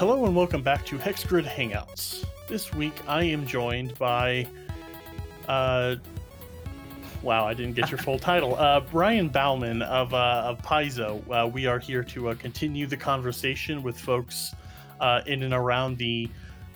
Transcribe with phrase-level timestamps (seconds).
[0.00, 2.24] Hello and welcome back to Hexgrid Hangouts.
[2.48, 4.46] This week I am joined by,
[5.46, 5.96] uh,
[7.20, 11.22] wow, I didn't get your full title, uh, Brian Bauman of, uh, of Paizo.
[11.30, 14.54] Uh, we are here to uh, continue the conversation with folks
[15.00, 16.30] uh, in and around the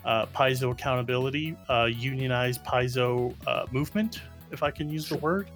[0.05, 5.49] uh, Paizo accountability, uh, unionized Paizo uh, movement, if I can use the word.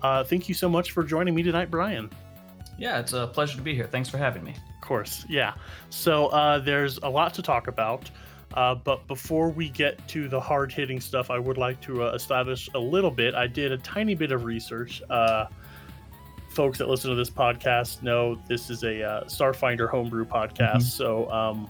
[0.00, 2.08] Uh, thank you so much for joining me tonight, Brian.
[2.78, 3.88] Yeah, it's a pleasure to be here.
[3.90, 4.54] Thanks for having me.
[4.86, 5.54] Of course, yeah.
[5.90, 8.08] So uh, there's a lot to talk about.
[8.54, 12.12] Uh, but before we get to the hard hitting stuff, I would like to uh,
[12.12, 13.34] establish a little bit.
[13.34, 15.02] I did a tiny bit of research.
[15.10, 15.46] Uh,
[16.50, 20.76] folks that listen to this podcast know this is a uh, Starfinder homebrew podcast.
[20.76, 20.82] Mhm.
[20.82, 21.68] So um,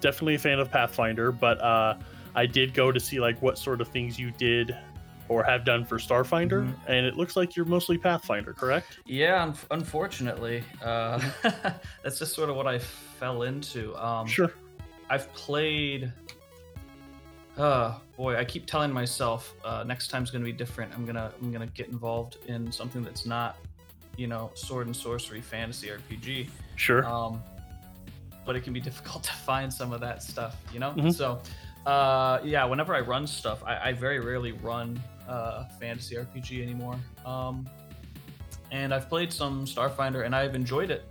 [0.00, 1.32] definitely a fan of Pathfinder.
[1.32, 1.96] But uh,
[2.36, 4.78] I did go to see like what sort of things you did
[5.28, 6.74] or have done for Starfinder, Mhm.
[6.88, 8.98] and it looks like you're mostly Pathfinder, correct?
[9.06, 11.18] Yeah, un- unfortunately, uh,
[12.02, 13.94] that's just sort of what I fell into.
[13.96, 14.52] Um, sure.
[15.08, 16.12] I've played.
[17.56, 20.92] Uh, boy, I keep telling myself uh, next time's gonna be different.
[20.94, 23.56] I'm gonna I'm gonna get involved in something that's not,
[24.16, 26.48] you know, sword and sorcery fantasy RPG.
[26.76, 27.04] Sure.
[27.06, 27.42] um,
[28.46, 30.92] but it can be difficult to find some of that stuff, you know.
[30.92, 31.12] Mhm.
[31.14, 31.40] So,
[31.84, 34.98] uh, yeah, whenever I run stuff, I, I very rarely run
[35.32, 36.96] uh, fantasy RPG anymore.
[37.24, 37.68] Um,
[38.70, 41.04] and I've played some Starfinder, and I've enjoyed it.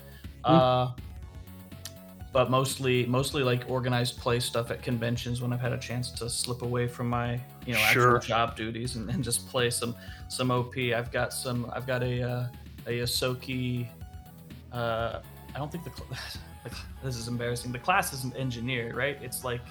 [0.43, 0.91] Uh,
[2.33, 6.29] but mostly, mostly like organized play stuff at conventions when I've had a chance to
[6.29, 8.15] slip away from my, you know, Sure.
[8.15, 9.95] actual job duties and, and just play some
[10.29, 10.77] some OP.
[10.77, 11.69] I've got some.
[11.73, 12.47] I've got a uh,
[12.87, 13.87] a Ysoki.
[14.71, 15.19] Uh,
[15.53, 16.07] I don't think the, cl-
[16.63, 16.71] the
[17.03, 17.71] this is embarrassing.
[17.73, 19.17] The class isn't engineer, right?
[19.21, 19.61] It's like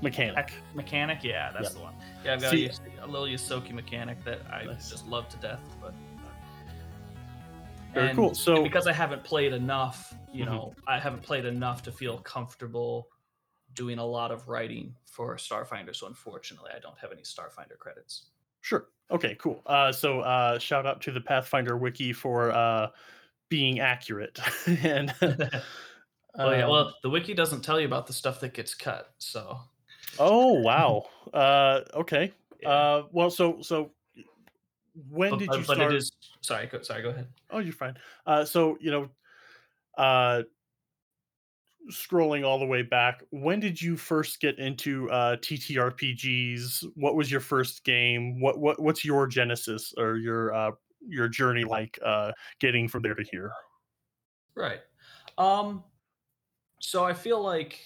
[0.00, 0.52] Mechanic.
[0.74, 1.24] mechanic.
[1.24, 1.94] Yeah, that's the one.
[2.24, 2.66] Yeah, I've got See-
[3.00, 4.90] a, a little Ysoki mechanic that I Nice.
[4.90, 5.60] just love to death.
[5.82, 5.92] But
[7.94, 8.34] Very and- cool.
[8.34, 10.48] So- because I haven't played enough, you Mhm.
[10.48, 13.08] know, I haven't played enough to feel comfortable
[13.74, 15.94] doing a lot of writing for Starfinder.
[15.94, 18.26] So unfortunately, I don't have any Starfinder credits.
[18.60, 18.88] Sure.
[19.10, 19.62] Okay, cool.
[19.66, 22.90] Uh, so uh, shout out to the Pathfinder wiki for uh,
[23.48, 24.38] being accurate.
[24.66, 25.14] and
[26.40, 29.12] Oh yeah, um, well, the wiki doesn't tell you about the stuff that gets cut.
[29.18, 29.58] So
[30.18, 31.06] oh wow.
[31.32, 32.32] Uh, okay.
[32.64, 33.90] Uh, well, so so
[35.10, 35.92] when but, did you but start?
[35.92, 36.66] it is sorry.
[36.66, 37.28] Go, sorry, go ahead.
[37.50, 37.96] Oh, you're fine.
[38.26, 39.08] Uh, so you know,
[39.96, 40.42] uh,
[41.90, 46.84] scrolling all the way back, when did you first get into uh, TTRPGs?
[46.94, 48.40] What was your first game?
[48.40, 50.70] What what what's your genesis or your uh,
[51.06, 53.52] your journey like uh, getting from there to here?
[54.54, 54.80] Right.
[55.36, 55.84] Um
[56.80, 57.80] so I feel like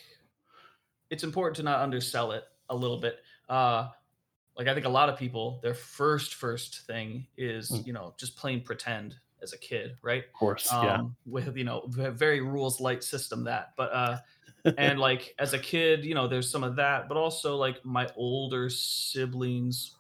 [1.12, 3.20] it's important to not undersell it a little bit.
[3.48, 3.90] Uh
[4.56, 7.86] like I think a lot of people their first first thing is, Mm.
[7.86, 10.24] you know, just plain pretend as a kid, right?
[10.24, 11.02] Of course, Um yeah.
[11.26, 13.74] with you know, very rules light system that.
[13.76, 14.18] But uh
[14.76, 18.08] and like as a kid, you know, there's some of that, but also like my
[18.16, 19.98] older siblings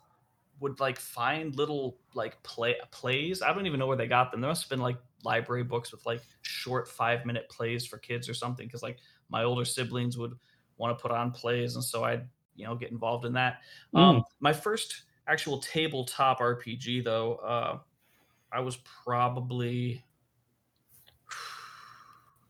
[0.60, 3.42] would like find little like play plays.
[3.42, 4.40] I don't even know where they got them.
[4.40, 8.28] There must have been like library books with like short five minute plays for kids
[8.28, 8.66] or something.
[8.66, 8.98] Because like
[9.28, 10.38] my older siblings would
[10.82, 12.26] want to put on plays, and so I'd
[12.56, 13.60] you know get involved in that.
[13.94, 17.78] Um, my first actual tabletop RPG though, uh,
[18.52, 20.04] I was probably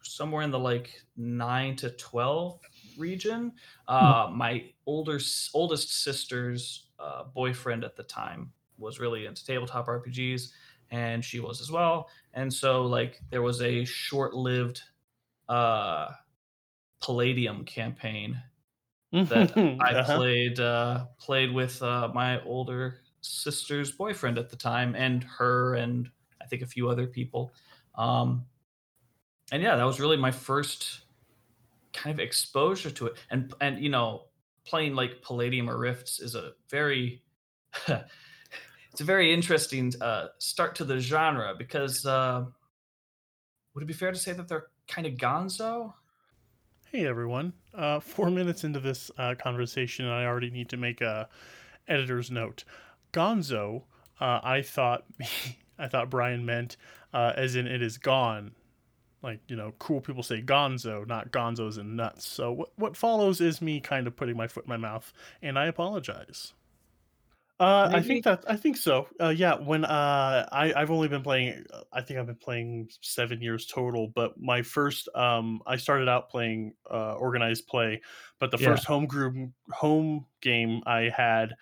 [0.03, 2.59] somewhere in the like nine to twelve
[2.97, 3.53] region.
[3.87, 5.21] Uh, my older
[5.53, 10.53] oldest sister's uh, boyfriend at the time was really into tabletop RPGs,
[10.91, 12.09] and she was as well.
[12.33, 14.81] And so like there was a short-lived
[15.51, 16.09] uh,
[17.03, 18.43] Palladium campaign
[19.29, 20.17] that I Uh-huh.
[20.19, 26.11] played uh, played with uh, my older sister's boyfriend at the time, and her, and
[26.43, 27.55] I think a few other people.
[27.97, 28.47] Um,
[29.51, 31.03] and yeah, that was really my first
[31.93, 33.19] kind of exposure to it.
[33.31, 34.29] And and you know,
[34.65, 37.25] playing like Palladium or Rifts is a very
[37.89, 42.47] it's a very interesting uh, start to the genre because uh,
[43.75, 45.95] would it be fair to say that they're kind of gonzo?
[46.95, 47.55] Hey everyone.
[47.73, 51.27] Uh, four minutes into this uh, conversation, I already need to make a
[51.89, 52.65] editor's note.
[53.15, 53.85] Gonzo,
[54.21, 55.07] uh, I thought
[55.79, 56.77] I thought Brian meant
[57.15, 58.53] uh, as in it is gone.
[59.23, 62.29] Like you know, cool people say Gonzo, not Gonzos and nuts.
[62.29, 65.59] So what what follows is me kind of putting my foot in my mouth, and
[65.59, 66.53] I apologize.
[67.61, 69.09] Uh, I think that I think so.
[69.21, 71.65] Uh, yeah, when uh, I I've only been playing.
[71.73, 74.09] uh, I think I've been playing seven years total.
[74.09, 78.01] But my first, um, I started out playing uh, organized play,
[78.41, 78.77] but the Yeah.
[78.77, 81.55] first home group home game I had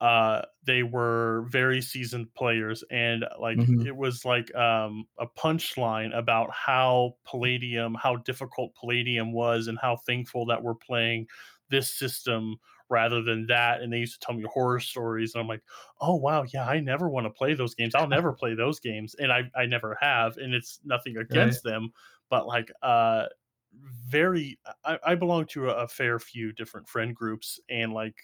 [0.00, 3.86] uh they were very seasoned players and like Mhm.
[3.86, 9.96] it was like um a punchline about how palladium how difficult palladium was and how
[9.96, 11.26] thankful that we're playing
[11.70, 12.56] this system
[12.90, 15.62] rather than that and they used to tell me horror stories and i'm like
[16.00, 19.14] oh wow yeah i never want to play those games i'll never play those games
[19.14, 21.56] and i i never have and it's nothing Right.
[21.56, 21.90] against them
[22.28, 23.26] but like uh
[23.72, 28.16] very i, I belong to a, a fair few different friend groups and like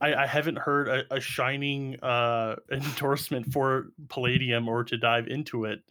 [0.00, 5.64] I, I haven't heard a, a shining uh, endorsement for Palladium or to dive into
[5.64, 5.82] it.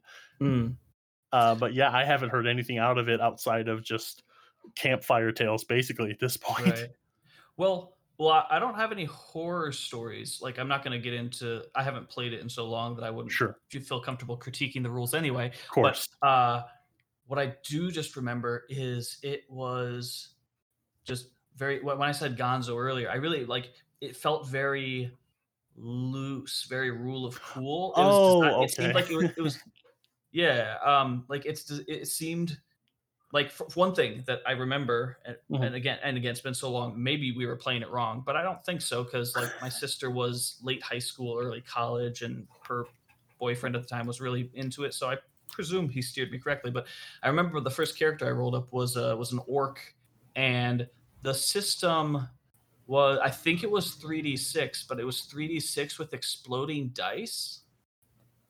[0.41, 0.77] Mm,
[1.31, 4.23] Uh, but yeah, I haven't heard anything out of it outside of just
[4.75, 6.67] campfire tales, basically at this point.
[6.67, 6.89] right.
[7.57, 10.39] Well, well, I, don't have any horror stories.
[10.41, 11.63] Like, I'm not going to get into.
[11.75, 14.91] I haven't played it in so long that I wouldn't Sure, feel comfortable critiquing the
[14.91, 15.47] rules anyway.
[15.47, 16.07] of But course.
[16.21, 16.61] uh,
[17.25, 20.29] what I do just remember is it was
[21.03, 21.81] just very.
[21.81, 23.71] When I said Gonzo earlier, I really like.
[24.01, 25.11] It felt very
[25.75, 27.93] loose, very rule of cool.
[27.95, 28.41] It was just.
[28.41, 29.29] not- Oh, It seemed like it was.
[29.37, 29.59] It was
[30.31, 30.75] yeah.
[30.85, 31.25] Um.
[31.27, 31.69] Like it's.
[31.87, 32.57] It seemed
[33.33, 35.65] like one thing that I remember, and, Mhm.
[35.67, 37.01] and again, and again, it's been so long.
[37.01, 40.11] Maybe we were playing it wrong, but I don't think so because like my sister
[40.11, 42.85] was late high school, early college, and her
[43.39, 44.93] boyfriend at the time was really into it.
[44.93, 45.17] So I
[45.49, 46.71] presume he steered me correctly.
[46.71, 46.87] But
[47.23, 49.95] I remember the first character I rolled up was uh, was an orc,
[50.35, 50.87] and
[51.21, 52.27] the system
[52.87, 56.13] was I think it was three d six, but it was three d six with
[56.13, 57.61] exploding dice,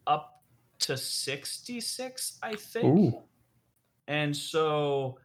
[0.07, 0.43] up
[0.79, 2.97] to sixty six, I think.
[2.97, 3.23] Ooh,
[4.07, 5.19] And so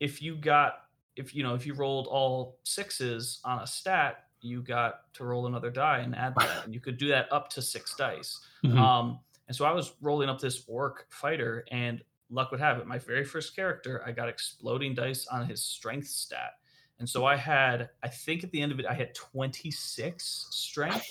[0.00, 0.84] if you got
[1.16, 5.46] if you know if you rolled all sixes on a stat, you got to roll
[5.46, 6.64] another die and add that.
[6.64, 8.38] And you could do that up to six dice.
[8.64, 8.78] Mhm.
[8.78, 12.86] Um and so I was rolling up this orc fighter and luck would have it.
[12.86, 16.52] My very first character, I got exploding dice on his strength stat.
[16.98, 21.06] And so I had, I think at the end of it, I had 26 strength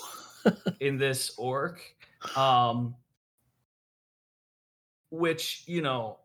[0.80, 1.82] in this orc.
[2.36, 2.96] Um
[5.10, 6.20] which, you know,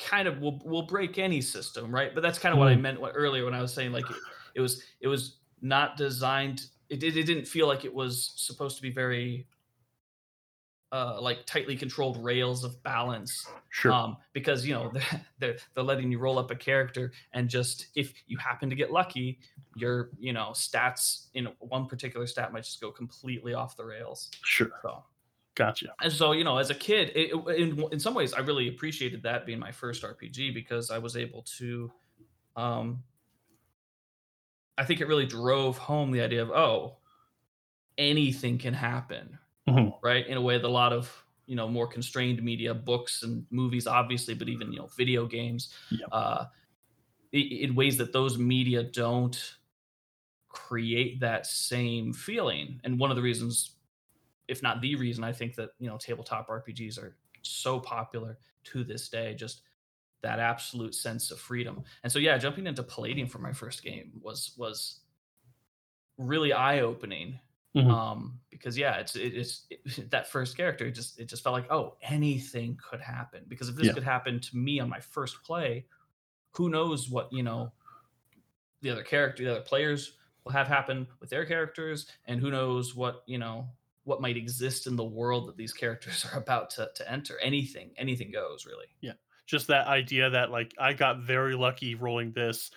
[0.00, 2.14] kind of will will break any system, right?
[2.14, 2.80] But that's kind of what I Mhm.
[2.80, 4.16] meant earlier when I was saying like it,
[4.54, 6.66] it was it was not designed.
[6.88, 9.46] It, it it didn't feel like it was supposed to be very
[10.90, 15.84] uh like tightly controlled rails of balance sure, um because you know they're, they're they're
[15.84, 19.38] letting you roll up a character and just if you happen to get lucky
[19.76, 24.30] your you know stats in one particular stat might just go completely off the rails
[24.42, 24.70] sure.
[24.82, 25.04] so
[25.58, 25.94] Gotcha.
[26.02, 29.22] and so, you know, as a kid, it, in in some ways, I really appreciated
[29.24, 31.92] that being my first RPG because I was able to,
[32.56, 33.04] um,
[34.76, 36.98] I think it really drove home the idea of oh,
[37.96, 39.92] anything can happen, Mhm.
[40.02, 40.26] right?
[40.26, 43.86] In a way that a lot of you know more constrained media, books and movies,
[43.86, 46.12] obviously, but even you know video games, Yep.
[46.12, 46.46] uh,
[47.32, 49.56] in ways that those media don't
[50.48, 52.80] create that same feeling.
[52.84, 53.77] And one of the reasons
[54.48, 58.84] if not the reason I think that you know tabletop RPGs are so popular to
[58.84, 59.34] this day.
[59.34, 59.62] Just
[60.22, 61.84] that absolute sense of freedom.
[62.02, 65.00] And so yeah, jumping into Palladium for my first game was was
[66.16, 67.40] really eye opening.
[67.74, 67.90] Mhm.
[67.90, 70.86] Um, because yeah, it's it, it's it, that first character.
[70.86, 73.44] It just it just felt like oh anything could happen.
[73.48, 73.92] Because if this Yeah.
[73.92, 75.86] could happen to me on my first play,
[76.52, 77.72] who knows what you know
[78.80, 82.94] the other character, the other players will have happen with their characters, and who knows
[82.94, 83.68] what you know
[84.08, 87.38] what might exist in the world that these characters are about to, to enter.
[87.40, 88.86] Anything, anything goes, really.
[89.00, 89.14] Yeah.
[89.46, 92.70] Just that idea that like I got very lucky rolling this.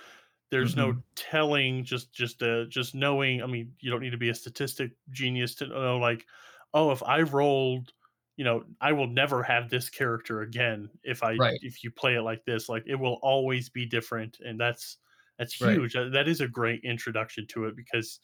[0.51, 1.03] There's no Mhm.
[1.15, 3.41] telling, just just uh just knowing.
[3.43, 6.27] I mean, you don't need to be a statistic genius to know like,
[6.73, 7.93] oh, if I rolled,
[8.38, 12.15] you know, I will never have this character again if I Right, if you play
[12.15, 12.69] it like this.
[12.69, 14.97] Like it will always be different, and that's
[15.39, 15.93] that's huge.
[15.93, 18.19] That that is a great introduction to it because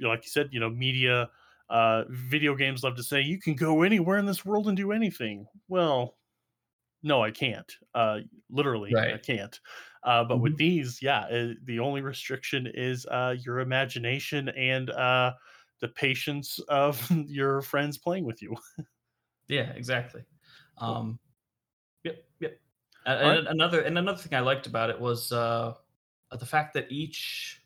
[0.00, 1.30] like you said, you know, media,
[1.72, 4.92] uh, video games love to say you can go anywhere in this world and do
[4.92, 5.46] anything.
[5.68, 6.18] Well,
[7.02, 7.70] no, I can't.
[7.94, 9.58] Uh, literally, I can't.
[10.04, 10.58] Uh, but with Mhm.
[10.58, 15.34] these, yeah, uh, the only restriction is uh, your imagination and uh,
[15.80, 18.56] the patience of your friends playing with you.
[19.48, 20.24] Yeah, exactly.
[20.78, 21.18] Um,
[22.04, 22.60] yep, yep.
[23.06, 23.46] And, right.
[23.48, 25.74] another and another thing I liked about it was uh,
[26.30, 27.61] the fact that each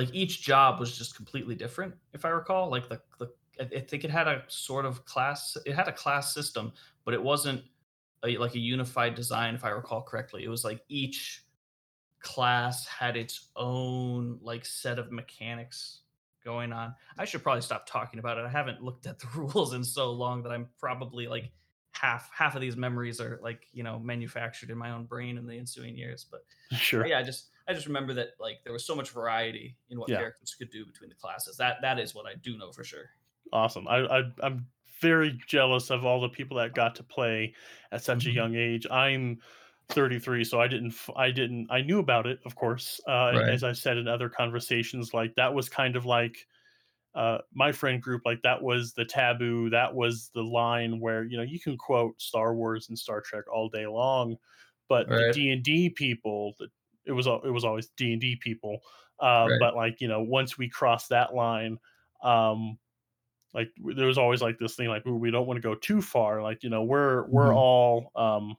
[0.00, 3.28] like each job was just completely different if i recall like the, the
[3.60, 6.72] i think it had a sort of class it had a class system
[7.04, 7.62] but it wasn't
[8.24, 10.44] a, like a unified design if i recall correctly.
[10.44, 11.46] It was like each
[12.20, 16.02] class had its own like set of mechanics
[16.44, 16.94] going on.
[17.18, 18.44] I should probably stop talking about it.
[18.44, 21.50] I haven't looked at the rules in so long that i'm probably like
[21.92, 25.46] half half of these memories are like you know manufactured in my own brain in
[25.46, 27.06] the ensuing years but but Sure.
[27.06, 30.08] yeah, I just I just remember that like there was so much variety in what
[30.10, 30.18] Yeah.
[30.18, 31.56] characters could do between the classes.
[31.56, 33.10] That that is what I do know for sure.
[33.52, 33.86] Awesome.
[33.88, 34.68] I, I I'm
[35.00, 37.54] very jealous of all the people that got to play
[37.92, 38.34] at such a Mhm.
[38.34, 38.86] young age.
[38.90, 39.40] I'm
[39.88, 43.00] 33, so I didn't i didn't I knew about it, of course.
[43.08, 43.48] Uh, Right.
[43.48, 46.46] as I've said in other conversations, like that was kind of like
[47.14, 49.70] uh, my friend group, like that was the taboo.
[49.70, 53.44] That was the line where you know you can quote Star Wars and Star Trek
[53.52, 54.36] all day long,
[54.88, 56.70] but the D and D people, the-
[57.06, 58.80] it was it was always D and D people.
[59.18, 59.60] Uh, Right.
[59.60, 61.78] but like you know, once we crossed that line,
[62.22, 62.78] um,
[63.54, 66.42] like there was always like this thing like we don't want to go too far
[66.42, 67.54] like you know we're we're Mhm.
[67.54, 68.56] all um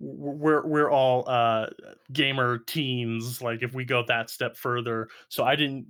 [0.00, 1.66] we're we're all uh
[2.12, 5.86] gamer teens like if we go that step further so i didn't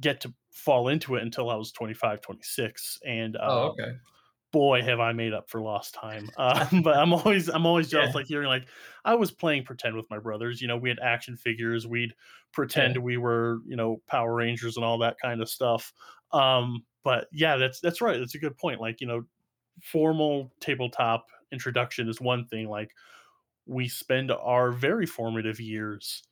[0.00, 3.98] get to fall into it until i was 25 26 and Oh, uh okay.
[4.50, 8.14] Boy have i made up for lost time um, but i'm always i'm always jealous
[8.14, 8.14] Yeah.
[8.14, 8.68] like hearing like
[9.04, 12.14] i was playing pretend with my brothers you know we had action figures we'd
[12.52, 13.02] pretend Yeah.
[13.02, 15.92] we were you know power rangers and all that kind of stuff
[16.32, 19.24] um but yeah that's that's right that's a good point like you know
[19.82, 22.92] formal tabletop introduction is one thing like
[23.66, 26.22] we spend our very formative years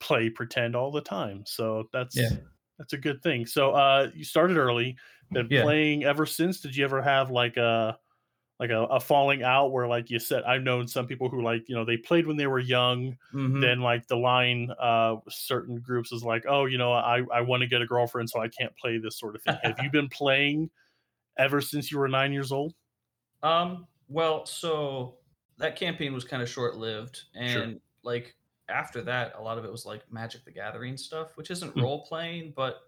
[0.00, 2.30] play pretend all the time so that's Yeah.
[2.78, 4.96] that's a good thing so uh you started early
[5.32, 5.62] been Yeah.
[5.62, 7.98] playing ever since did you ever have like a
[8.60, 11.68] like a, a falling out where like you said i've known some people who like
[11.68, 13.62] you know they played when they were young Mhm.
[13.62, 17.62] then like the line uh certain groups is like oh you know i i want
[17.62, 20.08] to get a girlfriend so i can't play this sort of thing have you been
[20.12, 20.70] playing
[21.38, 22.74] ever since you were nine years old
[23.42, 25.18] Um, well, so
[25.58, 27.64] that campaign was kind of short-lived, Sure.
[27.64, 28.36] and like
[28.68, 31.82] after that, a lot of it was like Magic the Gathering stuff, which isn't Hmm.
[31.82, 32.87] role playing, but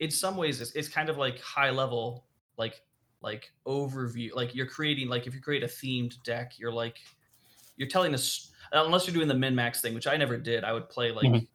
[0.00, 2.26] in some ways it's, it's kind of like high level,
[2.56, 2.82] like
[3.22, 4.34] like overview.
[4.34, 6.98] Like you're creating like if you create a themed deck, you're like
[7.76, 10.64] you're telling us unless you're doing the min max thing, which I never did.
[10.64, 11.48] I would play like Mhm.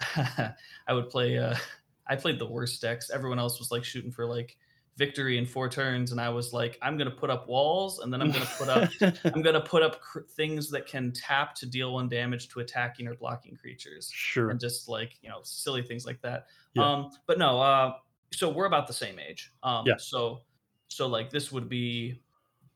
[0.88, 1.56] I would play uh
[2.06, 3.10] I played the worst decks.
[3.10, 4.56] Everyone else was like shooting for like
[4.96, 8.12] victory in four turns and I was like I'm going to put up walls and
[8.12, 8.90] then I'm going to put up
[9.34, 12.60] I'm going to put up cr- things that can tap to deal one damage to
[12.60, 16.46] attacking or blocking creatures sure and just like, you know, silly things like that.
[16.74, 16.88] Yeah.
[16.90, 17.94] Um but no, uh
[18.32, 19.52] so we're about the same age.
[19.62, 19.96] Um Yeah.
[19.98, 20.42] so
[20.88, 22.20] so like this would be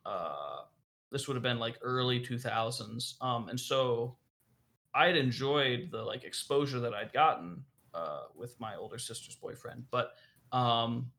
[0.05, 0.63] uh
[1.13, 3.15] this would have been like early 2000s.
[3.23, 4.17] Um and so
[4.95, 7.63] i'd enjoyed the like exposure that I'd gotten
[7.95, 10.13] uh, with my older sister's boyfriend, but
[10.53, 11.11] um,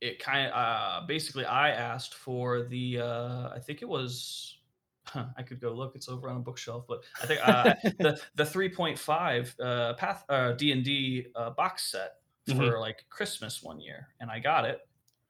[0.00, 4.58] it kind of uh, basically I asked for the uh, I think it was
[5.06, 8.20] huh, I could go look it's over on a bookshelf, but I think uh, the
[8.34, 12.80] the three point five uh, path uh, D and D uh, box set for Mhm.
[12.80, 14.80] like Christmas one year, and I got it,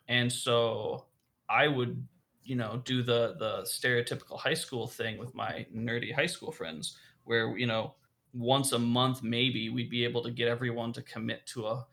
[0.08, 1.08] and so
[1.48, 2.06] I would
[2.42, 6.98] you know do the the stereotypical high school thing with my nerdy high school friends
[7.24, 7.96] where you know
[8.32, 11.86] once a month maybe we'd be able to get everyone to commit to a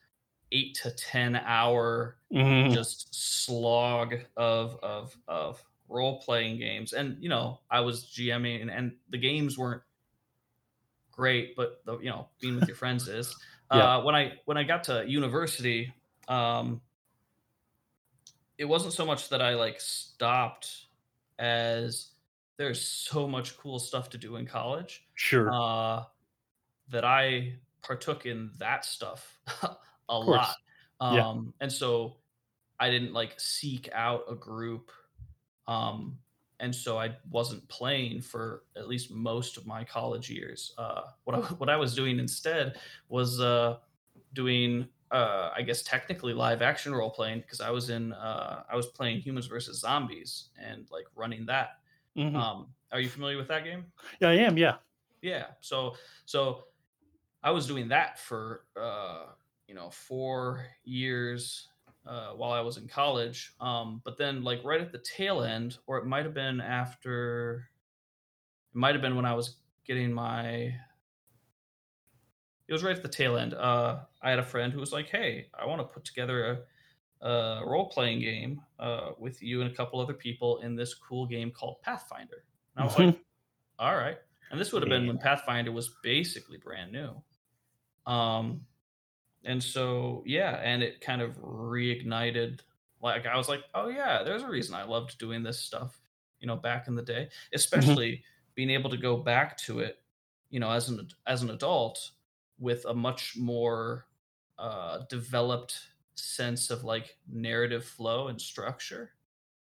[0.52, 2.76] 8 to 10 hour Mhm.
[2.76, 8.72] just slog of of of role playing games and you know I was GMing and,
[8.72, 9.84] and the games weren't
[11.12, 13.36] great but the you know being with your friends is
[13.72, 13.90] Yeah.
[13.90, 15.94] uh when I when I got to university
[16.28, 16.82] um
[18.58, 20.88] it wasn't so much that I like stopped
[21.40, 22.12] as
[22.58, 26.04] there's so much cool stuff to do in college sure uh,
[26.90, 29.40] that I partook in that stuff
[30.10, 30.56] a lot.
[31.02, 31.28] Yeah.
[31.28, 32.18] Um, and so
[32.80, 34.92] I didn't like seek out a group.
[35.68, 36.18] Um,
[36.60, 40.74] and so I wasn't playing for at least most of my college years.
[40.78, 42.78] Uh, what I, what I was doing instead
[43.10, 43.78] was uh,
[44.34, 48.76] doing, uh, I guess technically live action role playing because I was in, uh, I
[48.76, 51.80] was playing Humans versus Zombies and like running that.
[52.18, 52.36] Mhm.
[52.36, 53.92] Um, are you familiar with that game?
[54.22, 54.78] yeah i am yeah
[55.22, 55.48] Yeah.
[55.60, 55.96] So
[56.26, 56.66] so
[57.44, 59.26] I was doing that for uh,
[59.68, 61.68] you know four years
[62.08, 63.54] uh, while I was in college.
[63.60, 67.70] Um, but then like right at the tail end, or it might have been after,
[68.74, 70.74] it might have been when I was getting my.
[72.68, 73.54] It was right at the tail end.
[73.54, 76.66] Uh, I had a friend who was like, "Hey, I want to put together
[77.22, 80.94] a, a role playing game uh, with you and a couple other people in this
[80.94, 82.44] cool game called Pathfinder."
[82.76, 83.20] And I was like,
[83.80, 84.18] all right.
[84.52, 87.22] And this would have been when Pathfinder was basically brand new.
[88.06, 88.62] Um,
[89.46, 92.60] and so yeah, and it kind of reignited.
[93.02, 96.00] Like I was like, oh yeah, there's a reason I loved doing this stuff,
[96.40, 97.30] you know, back in the day.
[97.54, 98.24] Especially
[98.56, 100.02] being able to go back to it,
[100.50, 102.12] you know, as an as an adult
[102.60, 104.08] with a much more
[104.58, 105.80] uh, developed
[106.16, 109.12] sense of like narrative flow and structure.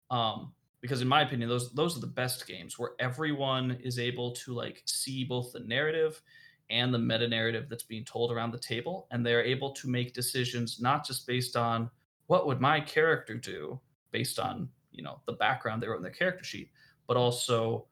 [0.09, 4.31] Um, because in my opinion those those are the best games where everyone is able
[4.31, 6.21] to like see both the narrative
[6.69, 10.13] and the meta narrative that's being told around the table and they're able to make
[10.13, 11.89] decisions not just based on
[12.27, 13.79] what would my character do
[14.11, 16.69] based on you know the background they wrote in their character sheet
[17.07, 17.85] but also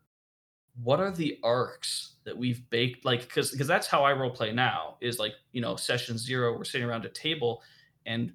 [0.84, 4.52] what are the arcs that we've baked like because because that's how i role play
[4.52, 7.62] now is like you know session zero we're sitting around a table
[8.06, 8.32] and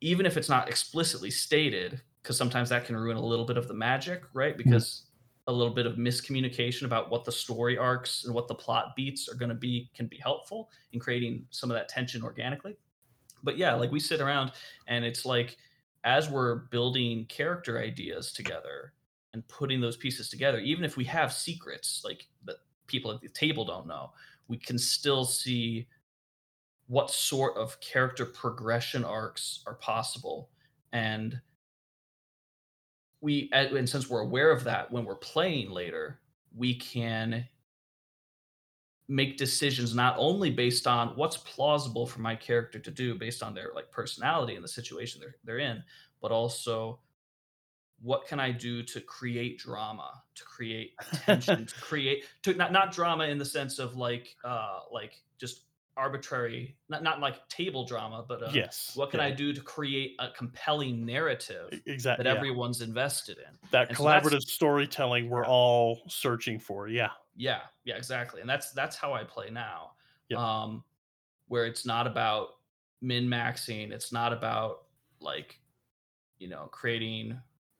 [0.00, 3.68] even if it's not explicitly stated because sometimes that can ruin a little bit of
[3.68, 4.56] the magic right?
[4.56, 4.70] Mm-hmm.
[4.70, 5.04] Because
[5.48, 9.28] a little bit of miscommunication about what the story arcs and what the plot beats
[9.28, 12.76] are going to be can be helpful in creating some of that tension organically.
[13.42, 14.52] But yeah like we sit around
[14.86, 15.56] and it's like
[16.04, 18.92] as we're building character ideas together
[19.32, 23.28] and putting those pieces together even if we have secrets like that people at the
[23.28, 24.10] table don't know
[24.48, 25.86] we can still see
[26.88, 30.50] what sort of character progression arcs are possible.
[30.92, 31.40] And
[33.20, 36.20] we and since we're aware of that when we're playing later
[36.54, 37.44] we can
[39.08, 43.54] make decisions not only based on what's plausible for my character to do based on
[43.54, 45.82] their like personality and the situation they're, they're in
[46.20, 47.00] but also
[48.00, 50.92] what can i do to create drama to create
[51.24, 55.62] tension to create to not, not drama in the sense of like uh like just
[55.98, 59.26] arbitrary not not like table drama but uh, yes what can yeah.
[59.26, 62.36] i do to create a compelling narrative exactly that yeah.
[62.36, 65.48] everyone's invested in that And collaborative that's- storytelling we're Yeah.
[65.50, 69.92] all searching for yeah yeah yeah exactly and that's that's how i play now
[70.28, 70.38] Yep.
[70.38, 70.84] um
[71.48, 72.50] where it's not about
[73.02, 74.84] min maxing it's not about
[75.20, 75.58] like
[76.38, 77.36] you know creating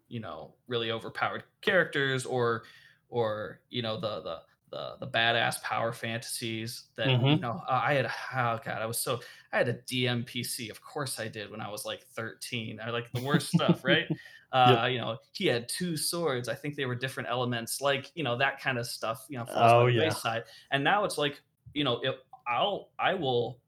[0.08, 2.64] you know really overpowered characters or
[3.10, 7.40] or you know the the the, the badass power fantasies that you Mhm.
[7.40, 9.20] know I had oh god I was so
[9.52, 13.10] I had a DMPC of course I did when I was like 13 I like
[13.12, 14.08] the worst stuff right
[14.52, 18.25] uh you know he had two swords I think they were different elements like you
[18.25, 20.14] know that kind of stuff you know Oh, yeah.
[20.16, 21.42] wayside and now it's like
[21.75, 23.62] you know it, I'll I will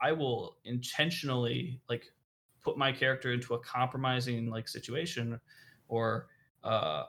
[0.00, 2.12] I will intentionally like
[2.60, 5.40] put my character into a compromising like situation
[5.88, 6.28] or
[6.64, 7.06] uh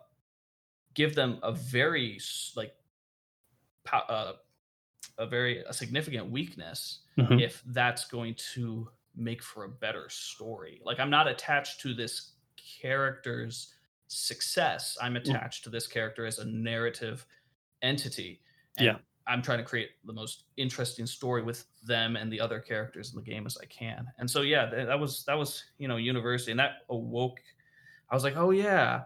[0.93, 2.19] give them a very
[2.55, 2.75] like
[3.91, 4.33] uh,
[5.17, 7.41] a very a significant weakness Mhm.
[7.41, 10.81] if that's going to make for a better story.
[10.83, 13.75] Like i'm not attached to this character's
[14.07, 14.97] success.
[15.01, 17.25] I'm attached to this character as a narrative
[17.81, 18.41] entity.
[18.77, 18.97] And Yeah.
[19.27, 23.15] i'm trying to create the most interesting story with them and the other characters in
[23.17, 24.11] the game as i can.
[24.17, 26.51] And so yeah th- that was that was you know university.
[26.51, 27.41] And that awoke
[28.09, 29.03] i was like oh yeah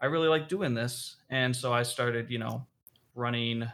[0.00, 1.16] i really like doing this.
[1.30, 2.66] And so i started you know
[3.14, 3.68] running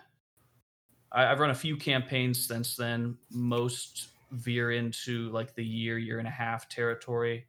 [1.14, 3.18] I, I've run a few campaigns since then.
[3.30, 7.46] Most veer into like the year, year and a half territory.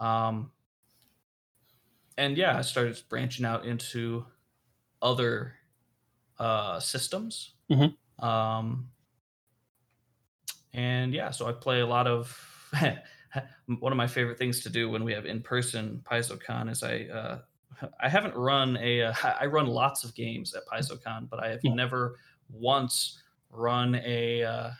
[0.00, 0.52] Um,
[2.16, 4.26] and yeah, I started branching out into
[5.02, 5.56] other
[6.38, 7.54] uh, systems.
[7.68, 7.96] Mhm.
[8.18, 8.92] Um,
[10.72, 12.46] and yeah, so I play a lot of.
[13.80, 17.42] one of my favorite things to do when we have in-person PaizoCon is I uh,
[18.00, 21.62] I haven't run a uh, I run lots of games at PaizoCon, but I have
[21.62, 21.72] Yeah.
[21.72, 22.18] never
[22.52, 24.70] once run a uh,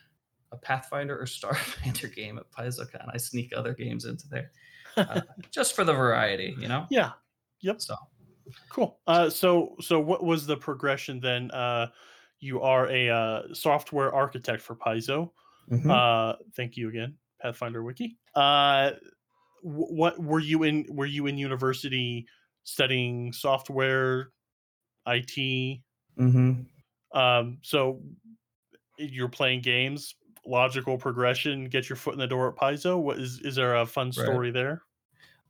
[0.52, 3.10] a Pathfinder or Starfinder game at PaizoCon.
[3.12, 4.50] I sneak other games into there
[4.96, 6.86] uh, just for the variety, you know.
[6.90, 7.12] yeah
[7.62, 7.80] Yep.
[7.82, 7.94] So
[8.68, 11.86] cool uh so so what was the progression then uh
[12.40, 15.30] you are a uh, software architect for paizo
[15.70, 15.88] Mm-hmm.
[15.88, 18.90] uh thank you again pathfinder wiki uh
[19.62, 22.26] what were you in were you in university
[22.64, 24.30] studying software
[25.06, 25.30] it
[26.18, 26.62] mm-hmm.
[27.12, 28.02] Um so
[28.98, 30.14] you're playing games
[30.46, 33.86] logical progression get your foot in the door at paizo what is is there a
[33.86, 34.40] fun Right.
[34.40, 34.82] story there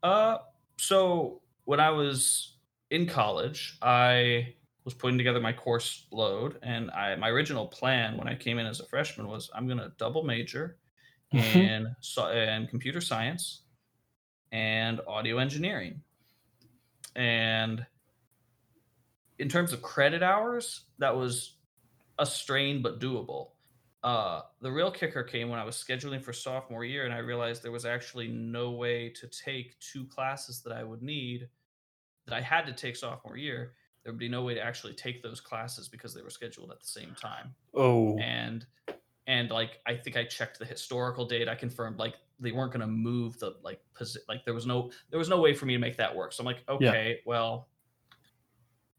[0.02, 0.38] Uh,
[0.78, 2.58] so when I was
[2.90, 8.28] in college, I was putting together my course load, and I my original plan when
[8.28, 10.78] I came in as a freshman was I'm gonna double major
[11.32, 11.70] Mhm.
[11.70, 13.64] in so in computer science
[14.52, 16.04] and audio engineering,
[17.16, 17.86] and
[19.40, 21.56] in terms of credit hours, that was
[22.18, 23.52] a strain but doable.
[24.02, 27.62] Uh, the real kicker came when I was scheduling for sophomore year, and I realized
[27.62, 31.48] there was actually no way to take two classes that I would need
[32.26, 33.74] that I had to take sophomore year.
[34.02, 36.80] There would be no way to actually take those classes because they were scheduled at
[36.80, 37.54] the same time.
[37.74, 38.66] oh And
[39.26, 41.48] and like I think I checked the historical date.
[41.48, 44.90] I confirmed like they weren't going to move the like posi- like there was no
[45.10, 46.32] there was no way for me to make that work.
[46.32, 47.69] So I'm like, okay, well,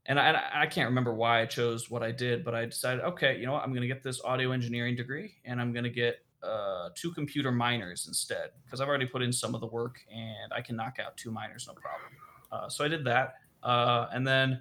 [0.05, 3.03] and I, and I can't remember why I chose what I did, but I decided,
[3.05, 5.83] okay, you know what, I'm going to get this audio engineering degree, and I'm going
[5.83, 9.67] to get uh, two computer minors instead because I've already put in some of the
[9.67, 12.11] work, and I can knock out two minors no problem.
[12.51, 14.59] Uh, so I did that, uh, and then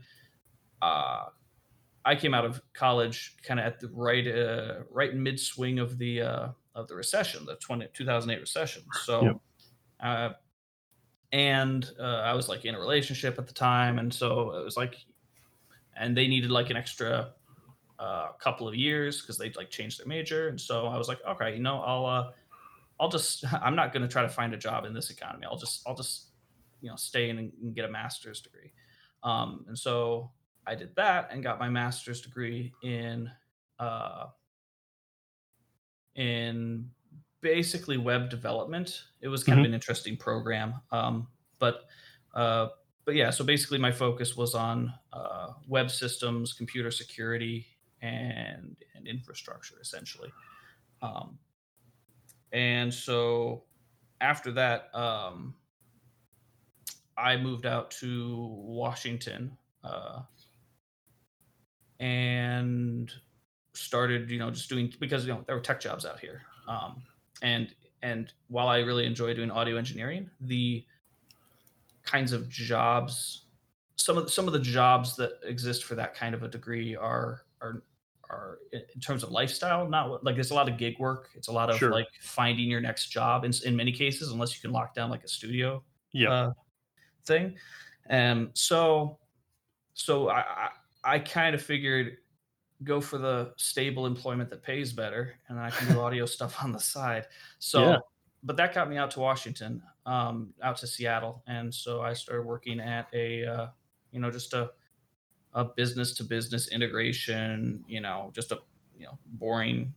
[0.83, 1.27] uh,
[2.05, 5.99] I came out of college kind of at the right uh, right mid swing of
[5.99, 8.83] the uh, of the recession, the 20, 2008 recession.
[9.05, 9.37] So, Yep.
[10.01, 10.29] uh,
[11.33, 14.77] and uh, I was like in a relationship at the time, and so it was
[14.77, 14.97] like,
[16.01, 17.35] and they needed like an extra
[17.99, 21.21] uh, couple of years because they'd like changed their major, and so I was like,
[21.29, 22.33] okay, you know, I'll uh,
[23.01, 25.47] I'll just I'm not going to try to find a job in this economy.
[25.47, 26.29] I'll just I'll just
[26.81, 28.73] you know stay in and, get a master's degree.
[29.23, 30.33] Um, and so
[30.67, 33.31] I did that and got my master's degree in
[33.79, 34.29] uh,
[36.15, 36.91] in
[37.41, 39.05] basically web development.
[39.21, 39.63] It was kind Mhm.
[39.63, 41.87] of an interesting program, um, but
[42.35, 42.69] uh,
[43.11, 43.31] but yeah.
[43.31, 47.67] So basically, my focus was on uh, web systems, computer security,
[48.01, 50.31] and and infrastructure essentially.
[51.03, 51.37] Um,
[52.53, 53.65] and so
[54.21, 55.55] after that, um,
[57.19, 60.21] I moved out to Washington uh,
[61.99, 63.13] and
[63.75, 66.43] started, you know, just doing because you know there were tech jobs out here.
[66.69, 67.03] Um,
[67.43, 70.85] and and while I really enjoy doing audio engineering, the
[72.05, 73.47] kinds of jobs,
[73.97, 76.97] some of the, some of the jobs that exist for that kind of a degree
[76.97, 77.83] are are
[78.31, 81.53] are in terms of lifestyle not like there's a lot of gig work it's a
[81.53, 81.91] lot of Sure.
[81.91, 85.25] like finding your next job in, in many cases unless you can lock down like
[85.25, 85.83] a studio
[86.13, 86.31] Yeah.
[86.31, 86.53] uh,
[87.27, 87.57] thing.
[88.07, 89.19] And so,
[89.95, 90.69] so I, I,
[91.05, 92.19] I kind of figured
[92.85, 96.63] go for the stable employment that pays better, and then I can do audio stuff
[96.65, 97.27] on the side.
[97.59, 97.97] So, Yeah.
[98.43, 102.43] but that got me out to Washington, um, out to Seattle, and so I started
[102.47, 103.67] working at a, uh,
[104.13, 104.71] you know, just a,
[105.55, 107.85] a business to business integration.
[107.89, 108.59] You know, just a,
[108.99, 109.95] you know, boring.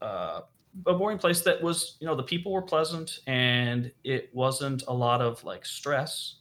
[0.00, 0.42] Uh,
[0.86, 4.92] a boring place that was you know the people were pleasant and it wasn't a
[4.92, 6.36] lot of like stress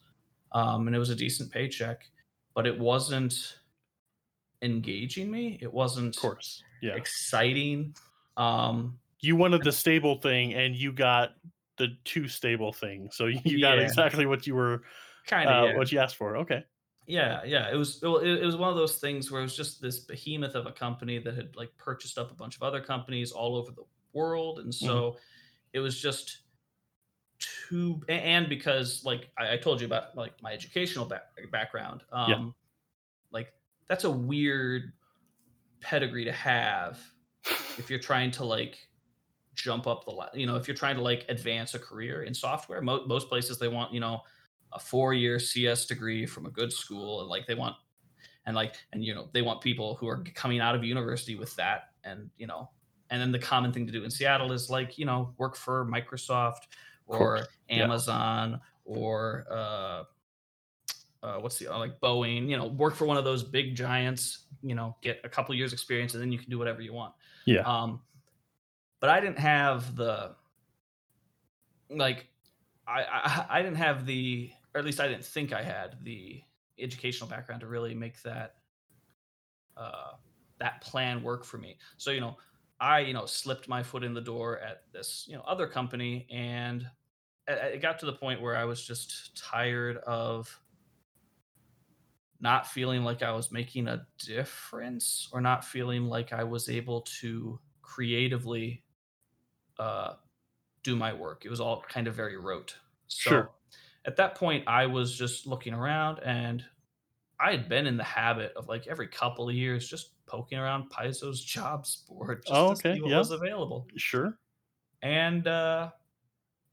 [0.54, 2.10] um, and it was a decent paycheck
[2.56, 3.58] but it wasn't
[4.64, 6.64] engaging me it wasn't Of course.
[6.82, 6.96] Yeah.
[6.96, 7.94] exciting
[8.36, 11.36] um, You wanted the stable thing and you got
[11.78, 13.10] the too stable thing.
[13.12, 13.84] So you got Yeah.
[13.84, 14.84] exactly what you were
[15.28, 15.78] kind uh, of yeah.
[15.78, 16.38] what you asked for.
[16.38, 16.64] Okay.
[17.06, 19.82] yeah yeah it was well, it, was one of those things where it was just
[19.82, 23.32] this behemoth of a company that had like purchased up a bunch of other companies
[23.32, 23.84] all over the
[24.14, 25.18] world and so
[25.74, 26.44] it was just
[27.40, 32.30] too and because like I, I told you about like my educational back, background um
[32.30, 32.46] Yeah.
[33.32, 33.54] like
[33.90, 34.94] that's a weird
[35.82, 37.00] pedigree to have
[37.78, 38.78] if you're trying to like
[39.56, 42.82] jump up the you know if you're trying to like advance a career in software
[42.82, 44.22] mo- most places they want you know
[44.74, 47.76] a four year cs degree from a good school and like they want
[48.46, 51.56] and like and you know they want people who are coming out of university with
[51.56, 52.70] that and you know
[53.10, 55.86] and then the common thing to do in seattle is like you know work for
[55.86, 56.68] microsoft
[57.06, 57.84] or course, yeah.
[57.84, 60.04] amazon or uh
[61.24, 64.40] uh, what's the uh, like Boeing, you know, work for one of those big giants,
[64.62, 67.14] you know, get a couple years experience and then you can do whatever you want.
[67.46, 67.62] Yeah.
[67.62, 68.02] Um,
[69.04, 70.34] but I didn't have the
[71.90, 72.30] like,
[72.88, 76.42] I, I I didn't have the, or at least I didn't think I had the
[76.80, 78.56] educational background to really make that
[79.76, 80.14] uh,
[80.62, 81.78] that plan work for me.
[81.98, 82.38] So you know,
[82.80, 86.26] I you know slipped my foot in the door at this you know other company,
[86.32, 86.84] and
[87.46, 90.58] it it got to the point where I was just tired of
[92.40, 97.02] not feeling like I was making a difference or not feeling like I was able
[97.20, 98.82] to creatively
[99.84, 100.16] uh,
[100.84, 101.46] do my work.
[101.46, 102.78] It was all kind of very rote.
[103.08, 103.52] So Sure.
[104.06, 106.66] at that point, I was just looking around and
[107.40, 110.90] I had been in the habit of like every couple of years just poking around
[110.92, 113.18] Paizo's jobs board just Oh, to okay, see what yeah.
[113.18, 113.88] was available.
[113.98, 114.40] Sure.
[115.02, 115.92] And uh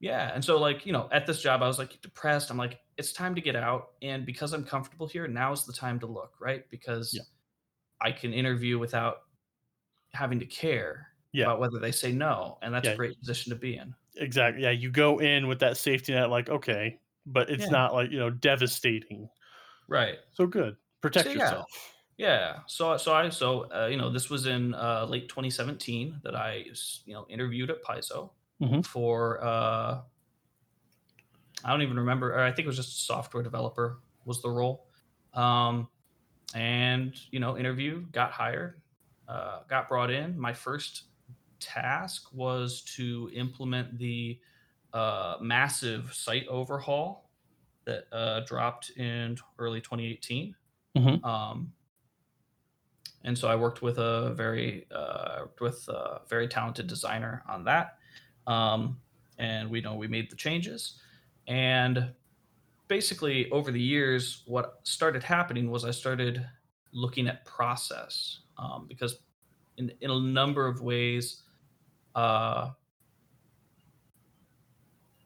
[0.01, 2.51] yeah, and so like, you know, at this job I was like depressed.
[2.51, 6.01] I'm like it's time to get out and because I'm comfortable here, now's the time
[6.01, 6.68] to look, right?
[6.70, 7.23] Because Yeah.
[8.01, 9.23] I can interview without
[10.14, 11.51] having to care Yeah.
[11.51, 12.93] about whether they say no, and that's Yeah.
[12.93, 13.95] a great position to be in.
[14.16, 14.62] Exactly.
[14.62, 14.71] Yeah.
[14.71, 17.71] You go in with that safety net, like, okay, but it's Yeah.
[17.71, 19.31] not like, you know, devastating.
[19.88, 20.19] Right.
[20.31, 20.77] So good.
[21.01, 21.66] Protect So, yourself.
[22.19, 22.61] Yeah.
[22.66, 26.66] So so I so uh, you know this was in uh, late 2017 that I
[27.07, 28.83] you know interviewed at Paizo Mhm.
[28.83, 30.03] for uh,
[31.64, 32.33] I don't even remember.
[32.35, 34.88] Or I think it was just a software developer was the role,
[35.35, 35.88] um,
[36.55, 38.83] and you know interview got hired,
[39.29, 40.38] uh, got brought in.
[40.38, 41.05] My first
[41.61, 44.38] task was to implement the
[44.92, 47.31] uh, massive site overhaul
[47.85, 50.55] that uh, dropped in early 2018.
[50.96, 51.25] Mhm.
[51.25, 51.73] Um,
[53.23, 57.99] and so I worked with a very uh, with a very talented designer on that,
[58.46, 59.01] um,
[59.38, 61.01] and we know we made the changes,
[61.46, 62.12] and
[62.88, 66.46] basically over the years, what started happening was I started
[66.92, 69.20] looking at process um, because
[69.77, 71.42] in in a number of ways,
[72.14, 72.70] uh,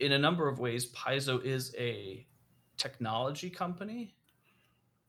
[0.00, 2.26] in a number of ways, Paizo is a
[2.76, 4.14] technology company,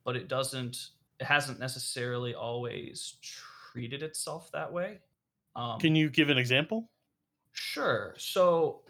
[0.03, 0.89] but it doesn't.
[1.19, 3.15] It hasn't necessarily always
[3.71, 4.99] treated itself that way.
[5.55, 6.89] Um, Can you give an example?
[7.53, 8.13] Sure.
[8.17, 8.81] So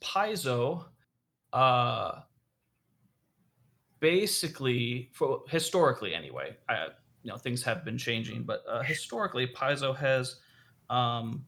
[0.00, 0.86] Paizo,
[1.52, 2.20] uh,
[4.00, 6.86] basically, for historically anyway, I,
[7.22, 10.36] you know things have been changing, but uh, historically, Paizo has
[10.88, 11.44] um,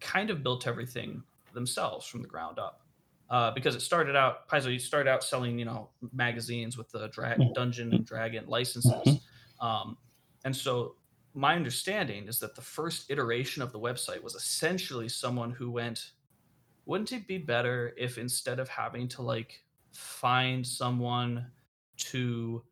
[0.00, 2.82] kind of built everything themselves from the ground up.
[3.30, 7.08] Uh, because it started out, Paizo you started out selling, you know, magazines with the
[7.08, 7.52] Dra- Mhm.
[7.52, 9.20] Dungeon and Dragon licenses, Mhm.
[9.60, 9.98] um,
[10.44, 10.96] and so
[11.34, 16.12] my understanding is that the first iteration of the website was essentially someone who went,
[16.86, 21.52] wouldn't it be better if instead of having to like find someone
[21.98, 22.64] to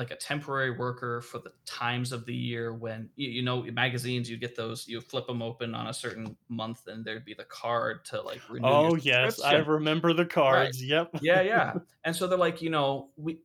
[0.00, 4.30] like a temporary worker for the times of the year when you, you know magazines
[4.30, 7.44] you get those you flip them open on a certain month and there'd be the
[7.44, 10.82] card to like renew Oh yes, I remember the cards.
[10.82, 11.18] Yep.
[11.20, 13.40] yeah yeah and so they're like you know we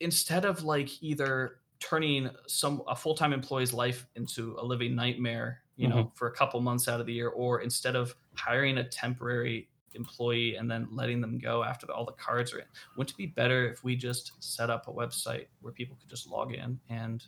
[0.00, 5.86] instead of like either turning some a full-time employee's life into a living nightmare you
[5.88, 6.14] know mm-hmm.
[6.14, 10.56] for a couple months out of the year or instead of hiring a temporary employee
[10.56, 12.64] and then letting them go after the, all the cards are in.
[12.96, 16.28] Wouldn't it be better if we just set up a website where people could just
[16.28, 17.24] log in and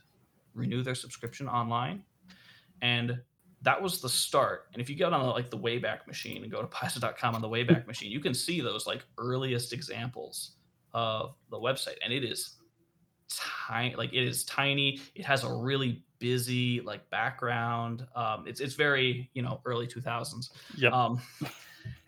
[0.55, 2.03] renew their subscription online?
[2.81, 3.21] And
[3.63, 4.67] that was the start.
[4.73, 7.49] And if you go on like the wayback machine and go to paizo.com on the
[7.49, 10.53] wayback machine you can see those like earliest examples
[10.95, 11.97] of the website.
[12.05, 12.57] And it is
[13.69, 15.01] tiny like it is tiny.
[15.15, 18.07] It has a really busy like background.
[18.17, 20.91] Um it's it's very you know early 2000s Yeah.
[20.91, 21.21] um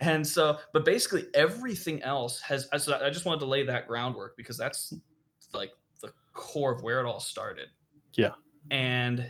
[0.01, 3.87] and so but basically everything else has I- so i just wanted to lay that
[3.87, 4.93] groundwork because that's
[5.53, 5.71] like
[6.03, 7.69] the core of where it all started.
[8.17, 8.33] Yeah.
[8.71, 9.27] and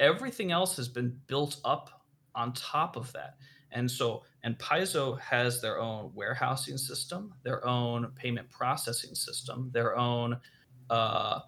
[0.00, 2.02] everything else has been built up
[2.34, 3.36] on top of that.
[3.72, 9.96] And so and paizo has their own warehousing system their own payment processing system their
[9.96, 10.40] own
[10.88, 11.40] uh,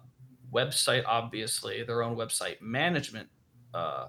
[0.53, 3.27] website obviously their own website management
[3.73, 4.07] uh,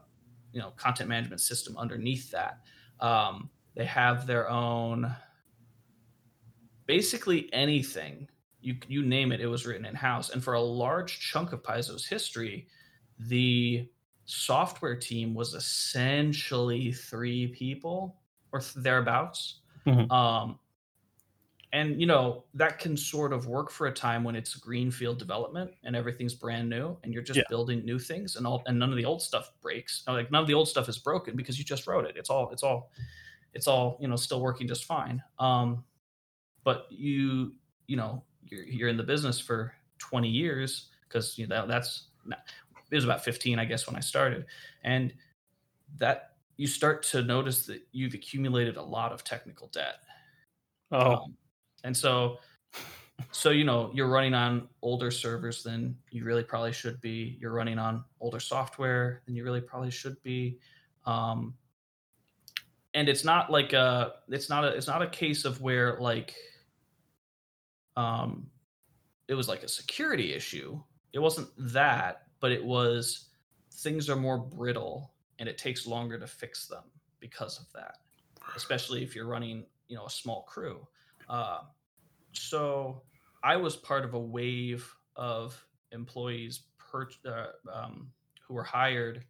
[0.53, 2.61] you know content management system underneath that.
[3.00, 5.14] Um, they have their own
[6.87, 8.28] basically anything
[8.60, 11.62] you you name it it was written in house and for a large chunk of
[11.62, 12.66] paizo's history
[13.18, 13.88] the
[14.26, 18.20] software team was essentially three people
[18.52, 20.10] or th- thereabouts Mhm.
[20.10, 20.58] um,
[21.72, 25.72] and you know that can sort of work for a time when it's greenfield development
[25.82, 27.48] and everything's brand new and you're just Yeah.
[27.48, 30.46] building new things and all and none of the old stuff breaks like none of
[30.46, 32.90] the old stuff is broken because you just wrote it it's all it's all
[33.55, 35.23] it's all you know still working just fine.
[35.38, 35.85] Um
[36.64, 37.55] but you
[37.87, 42.09] you know you're, you're in the business for 20 years because you know that's
[42.90, 44.47] it was about 15 i guess when i started.
[44.83, 45.12] And
[45.99, 49.97] that you start to notice that you've accumulated a lot of technical debt.
[50.93, 51.37] Oh, um,
[51.83, 52.38] and so
[53.31, 57.37] so you know you're running on older servers than you really probably should be.
[57.40, 60.59] You're running on older software than you really probably should be.
[61.07, 61.55] Um,
[62.94, 66.35] and it's not like a it's not a it's not a case of where like
[67.96, 68.46] um
[69.28, 70.80] it was like a security issue.
[71.12, 73.26] It wasn't that but it was
[73.72, 76.85] things are more brittle and it takes longer to fix them
[77.20, 77.96] because of that
[78.57, 80.87] especially if you're running you know a small crew.
[81.28, 81.61] Uh,
[82.33, 83.02] so
[83.42, 88.11] i was part of a wave of employees per, uh, um,
[88.46, 89.24] who were hired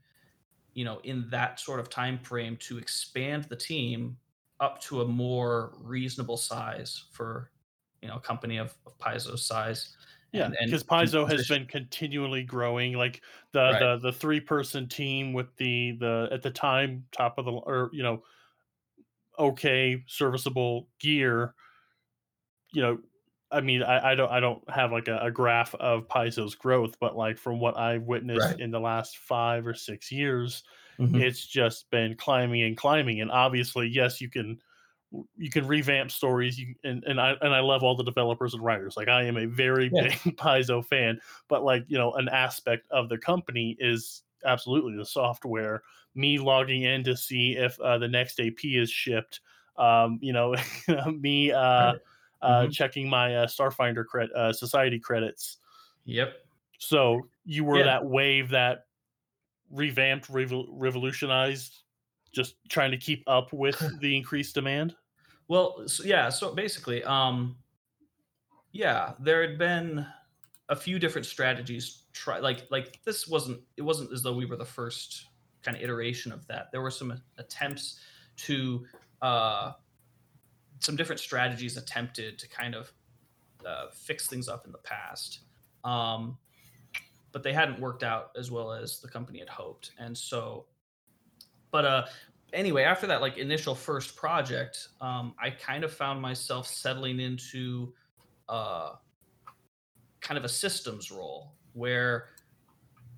[0.75, 4.17] you know in that sort of time frame to expand the team
[4.61, 7.51] up to a more reasonable size for
[8.03, 9.97] you know a company of, of Paizo's size
[10.35, 10.51] yeah.
[10.65, 12.95] Because Paizo has been continually growing.
[12.95, 13.79] Like the Right.
[13.79, 17.89] the the three person team with the the at the time top of the or
[17.93, 18.25] you know
[19.39, 21.55] okay serviceable gear.
[22.73, 22.99] You know,
[23.55, 26.99] I mean, I, I don't I don't have like a, a graph of Paizo's growth,
[27.01, 28.59] but like from what I've witnessed Right.
[28.59, 30.63] in the last five or six years,
[30.99, 31.21] Mhm.
[31.21, 34.61] it's just been climbing and climbing and obviously yes you can
[35.37, 38.65] you can revamp stories you and, and i and i love all the developers and
[38.65, 40.03] writers like i am a very Yeah.
[40.03, 45.05] big paizo fan but like you know an aspect of the company is absolutely the
[45.07, 45.83] software
[46.17, 49.41] me logging in to see if uh, the next ap is shipped
[49.77, 50.55] um you know
[51.21, 52.01] me uh Right.
[52.45, 52.73] Uh Mhm.
[52.73, 54.05] checking my uh, starfinder
[54.35, 55.59] uh, society credits
[56.05, 56.47] yep
[56.79, 57.85] so you were Yeah.
[57.85, 58.87] that wave that
[59.71, 61.83] revamped, revol- revolutionized,
[62.33, 64.97] just trying to keep up with the increased demand.
[65.49, 66.29] Well, so, yeah.
[66.29, 67.57] So basically, um,
[68.73, 70.07] Yeah, there had been
[70.69, 74.57] a few different strategies try like like this wasn't it wasn't as though we were
[74.57, 75.27] the first
[75.63, 76.73] kind of iteration of that.
[76.73, 78.01] There were some attempts
[78.37, 78.87] to
[79.23, 79.73] uh
[80.85, 82.93] some different strategies attempted to kind of
[83.67, 85.41] uh, fix things up in the past.
[85.83, 86.39] Um,
[87.33, 89.91] but they hadn't worked out as well as the company had hoped.
[89.99, 90.67] And so,
[91.71, 92.07] but uh,
[92.53, 97.93] anyway, after that like initial first project, um, I kind of found myself settling into
[98.49, 98.93] uh,
[100.21, 102.29] kind of a systems role where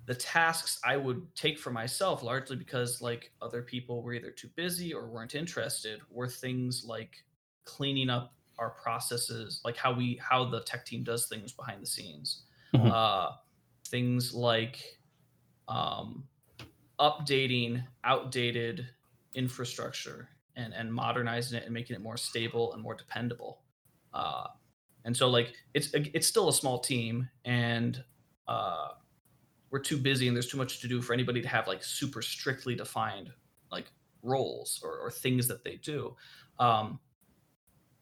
[0.07, 4.49] the tasks I would take for myself, largely because like other people were either too
[4.55, 7.23] busy or weren't interested, were things like
[7.67, 11.87] cleaning up our processes, like how we how the tech team does things behind the
[11.87, 12.43] scenes.
[12.73, 12.91] Mm-hmm.
[12.91, 13.31] Uh,
[13.87, 14.83] things like
[15.67, 16.23] um,
[16.99, 18.87] updating outdated
[19.35, 23.61] infrastructure and and modernizing it and making it more stable and more dependable.
[24.13, 24.47] Uh,
[25.05, 28.03] and so like it's it's still a small team and
[28.47, 28.89] uh,
[29.69, 32.21] we're too busy and there's too much to do for anybody to have like super
[32.21, 33.29] strictly defined
[33.71, 33.85] like
[34.23, 36.15] roles or, or things that they do.
[36.59, 36.99] Um,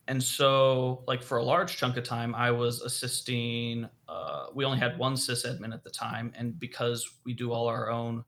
[0.08, 4.78] and so like for a large chunk of time i was assisting uh, we only
[4.78, 8.24] had one sysadmin at the time and because we do all our own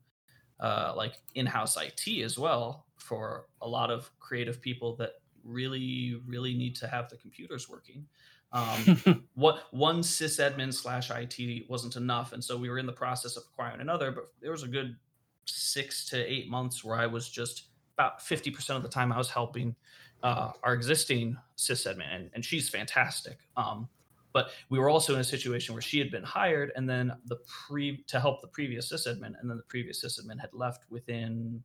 [0.60, 5.12] uh, like in-house it as well for a lot of creative people that
[5.44, 8.04] really really need to have the computers working
[8.52, 13.36] um, what one sysadmin slash it wasn't enough and so we were in the process
[13.36, 14.96] of acquiring another but there was a good
[15.44, 19.30] six to eight months where i was just about 50% of the time i was
[19.30, 19.74] helping
[20.22, 23.38] uh, our existing sysadmin, and, and she's fantastic.
[23.56, 23.88] Um,
[24.32, 27.36] but we were also in a situation where she had been hired, and then the
[27.66, 31.62] pre to help the previous sysadmin, and then the previous sysadmin had left within,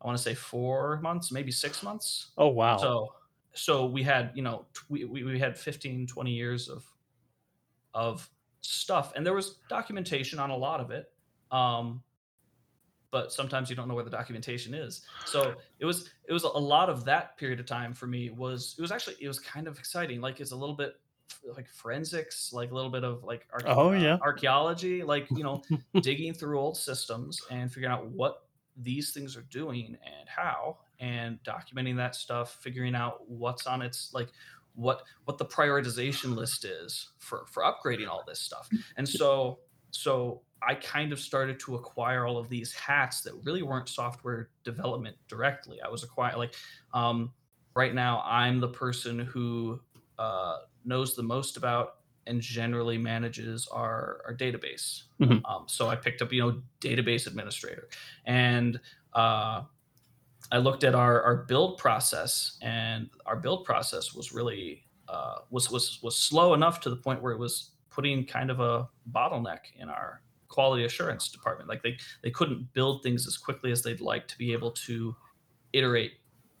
[0.00, 2.30] I want to say four months, maybe six months.
[2.38, 2.78] Oh wow!
[2.78, 3.12] So
[3.58, 6.84] so we had you know we, we had 15 20 years of
[7.94, 8.28] of
[8.60, 11.10] stuff and there was documentation on a lot of it
[11.50, 12.02] um
[13.10, 15.02] but sometimes you don't know where the documentation is.
[15.24, 18.74] So it was it was a lot of that period of time for me was
[18.78, 20.20] it was actually it was kind of exciting.
[20.20, 20.96] Like it's a little bit
[21.56, 25.42] like forensics, like a little bit of like arche- oh yeah uh, archaeology, like you
[25.42, 25.62] know
[26.00, 28.44] digging through old systems and figuring out what
[28.80, 34.12] these things are doing and how and documenting that stuff figuring out what's on its
[34.14, 34.28] like
[34.74, 39.58] what what the prioritization list is for for upgrading all this stuff and so
[39.90, 44.50] so I kind of started to acquire all of these hats that really weren't software
[44.64, 45.80] development directly.
[45.82, 46.54] I was acquiring like
[46.92, 47.32] um,
[47.74, 49.80] right now I'm the person who
[50.18, 51.96] uh, knows the most about
[52.26, 55.04] and generally manages our, our database.
[55.20, 55.44] Mm-hmm.
[55.46, 57.88] Um, so I picked up, you know, database administrator,
[58.26, 58.78] and
[59.14, 59.62] uh,
[60.52, 65.70] I looked at our, our build process, and our build process was really uh, was
[65.70, 69.58] was was slow enough to the point where it was putting kind of a bottleneck
[69.76, 71.68] in our quality assurance department.
[71.68, 75.16] Like they they couldn't build things as quickly as they'd like to be able to
[75.72, 76.12] iterate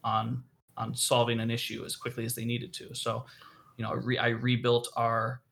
[0.02, 0.42] on
[0.76, 2.92] on solving an issue as quickly as they needed to.
[2.92, 3.24] So,
[3.76, 5.42] you know, I, re- I rebuilt our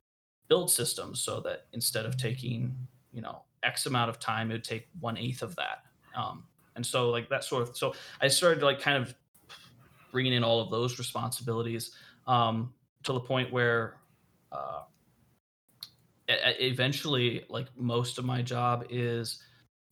[0.49, 2.75] build system so that instead of taking
[3.13, 5.85] you know X amount of time, it would take one eighth of that.
[6.17, 6.43] Um,
[6.75, 9.15] and so like that sort of so I started like kind of
[10.11, 11.93] bringing in all of those responsibilities
[12.27, 13.99] um, to the point where
[14.51, 14.81] uh,
[16.29, 19.43] eventually like most of my job is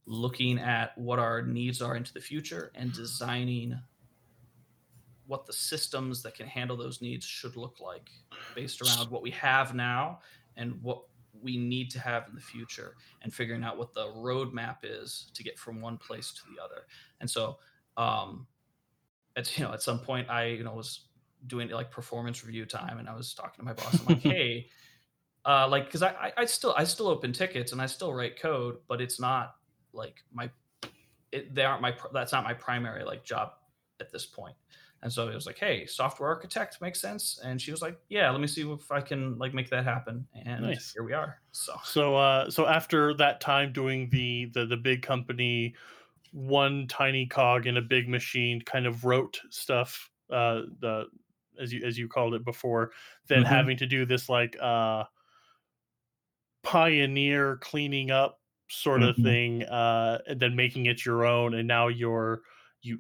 [0.07, 3.79] looking at what our needs are into the future and designing
[5.27, 8.11] what the systems that can handle those needs should look like
[8.55, 10.19] based around what we have now
[10.57, 11.03] and what
[11.43, 15.43] we need to have in the future and figuring out what the roadmap is to
[15.43, 16.83] get from one place to the other.
[17.21, 17.59] And so
[17.97, 18.47] um
[19.37, 21.03] at you know at some point i you know was
[21.47, 24.01] doing like performance review time and i was talking to my boss.
[24.01, 24.69] I'm like hey
[25.47, 28.79] uh, like because I, I, still I still open tickets and I still write code,
[28.89, 29.57] but it's not
[29.93, 30.51] like my
[31.33, 33.53] it, they aren't my that's not my primary like job
[34.01, 34.55] at this point.
[35.03, 37.39] And so it was like, hey, software architect makes sense.
[37.45, 40.27] And she was like, yeah, let me see if I can like make that happen.
[40.47, 40.95] And nice.
[40.95, 41.41] here we are.
[41.53, 45.75] So so uh so after that time doing the the the big company
[46.33, 51.05] one tiny cog in a big machine kind of wrote stuff uh the
[51.61, 52.91] as you as you called it before
[53.29, 53.55] then mm-hmm.
[53.55, 55.05] having to do this like uh
[56.65, 58.41] pioneer cleaning up
[58.71, 59.25] sort of mm-hmm.
[59.25, 62.41] thing uh and then making it your own and now you're
[62.83, 62.99] you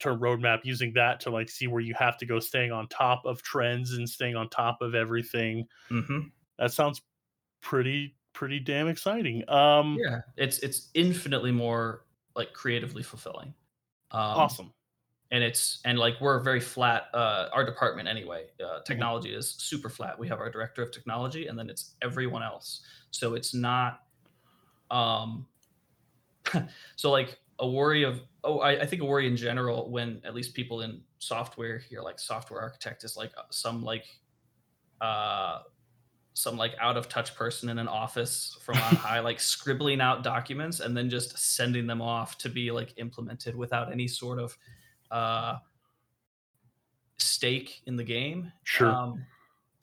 [0.00, 3.24] term roadmap using that to like see where you have to go staying on top
[3.24, 6.20] of trends and staying on top of everything mm-hmm.
[6.58, 7.02] that sounds
[7.60, 13.54] pretty pretty damn exciting um yeah it's it's infinitely more like creatively fulfilling
[14.12, 14.72] um, awesome
[15.32, 19.88] and it's and like we're very flat uh our department anyway uh technology is super
[19.88, 20.18] flat.
[20.18, 22.82] We have our director of technology and then it's everyone else.
[23.10, 24.02] So it's not
[24.90, 25.46] um
[26.96, 30.34] so like a worry of oh I, I think a worry in general when at
[30.34, 34.04] least people in software here like software architect is like some like
[35.00, 35.60] uh
[36.34, 40.22] some like out of touch person in an office from on high like scribbling out
[40.22, 44.56] documents and then just sending them off to be like implemented without any sort of
[45.10, 45.56] uh
[47.18, 48.88] stake in the game Sure.
[48.90, 49.24] um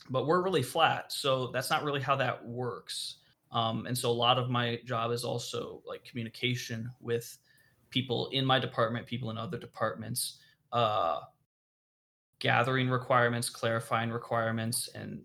[0.09, 3.17] but we're really flat so that's not really how that works
[3.51, 7.37] um and so a lot of my job is also like communication with
[7.89, 10.39] people in my department people in other departments
[10.73, 11.21] uh
[12.39, 15.21] gathering requirements clarifying requirements and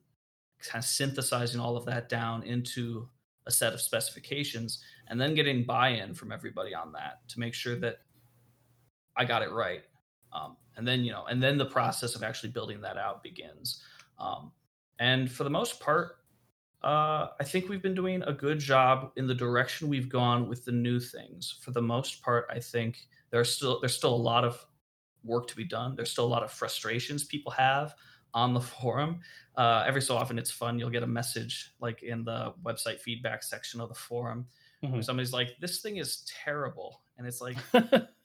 [0.61, 3.09] kind of synthesizing all of that down into
[3.46, 7.76] a set of specifications and then getting buy-in from everybody on that to make sure
[7.76, 7.99] that
[9.18, 9.82] i got it right.
[10.32, 13.82] Um, and then you know and then the process of actually building that out begins.
[14.18, 14.52] Um,
[14.98, 16.16] and for the most part
[16.82, 20.64] uh, i think we've been doing a good job in the direction we've gone with
[20.64, 21.58] the new things.
[21.62, 24.64] For the most part i think there's still there's still a lot of
[25.24, 25.96] work to be done.
[25.96, 27.94] There's still a lot of frustrations people have
[28.34, 29.20] on the forum.
[29.56, 30.78] Uh, every so often it's fun.
[30.78, 34.46] You'll get a message like in the website feedback section of the forum.
[34.84, 35.04] Mhm.
[35.04, 37.02] somebody's like this thing is terrible.
[37.18, 37.56] And it's like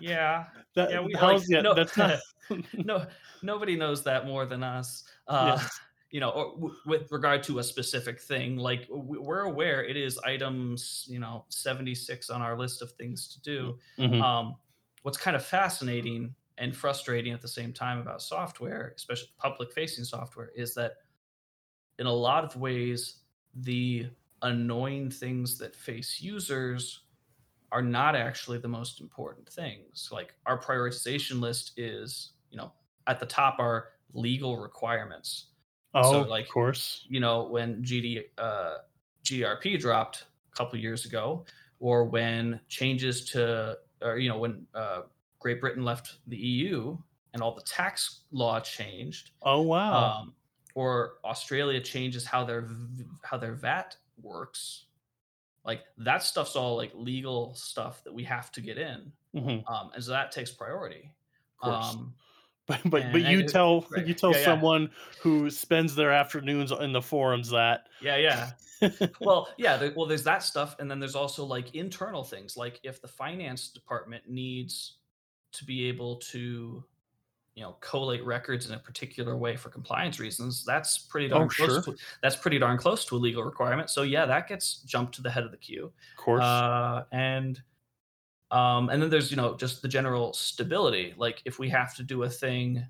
[0.00, 2.18] yeah that, yeah, we like yeah, no, that's not
[2.74, 3.06] no,
[3.42, 5.04] nobody knows that more than us.
[5.28, 5.80] Uh, Yes.
[6.10, 9.96] You know, or w- with regard to a specific thing, like w- we're aware it
[9.96, 13.78] is items, you know, seventy six on our list of things to do.
[13.98, 14.22] Mhm.
[14.22, 14.56] Um,
[15.02, 20.04] what's kind of fascinating and frustrating at the same time about software, especially public facing
[20.04, 20.98] software, is that
[21.98, 23.22] in a lot of ways,
[23.54, 24.08] the
[24.42, 27.00] annoying things that face users
[27.74, 30.08] are not actually the most important things.
[30.12, 32.72] Like our prioritization list is, you know,
[33.08, 35.46] at the top are legal requirements.
[35.92, 38.76] oh like, of course You know, when GD uh,
[39.24, 41.44] GRP dropped a couple years ago,
[41.80, 45.02] or when changes to, or you know, when uh,
[45.40, 46.96] Great Britain left the EU
[47.32, 50.34] and all the tax law changed, oh wow um,
[50.76, 52.68] or Australia changes how their
[53.22, 54.86] how their VAT works.
[55.64, 59.68] Like that stuff's all like legal stuff that we have to get in, Mhm.
[59.70, 61.10] um, and so that takes priority.
[61.62, 62.14] Um,
[62.66, 64.06] but but, and- but you and tell right.
[64.06, 64.44] you tell Yeah, yeah.
[64.44, 64.90] someone
[65.20, 68.50] who spends their afternoons in the forums that yeah, yeah.
[69.20, 69.78] Well, yeah.
[69.78, 73.08] There, well, there's that stuff, and then there's also like internal things, like if the
[73.08, 74.98] finance department needs
[75.52, 76.84] to be able to,
[77.54, 80.64] you know, collate records in a particular way for compliance reasons.
[80.64, 81.78] That's pretty darn Oh, close.
[81.78, 81.84] sure.
[81.84, 83.90] To, that's pretty darn close to a legal requirement.
[83.90, 85.92] So yeah, that gets jumped to the head of the queue.
[86.12, 87.62] of course uh, and
[88.50, 91.14] um, and then there's you know just the general stability.
[91.16, 92.86] Like if we have to do a thing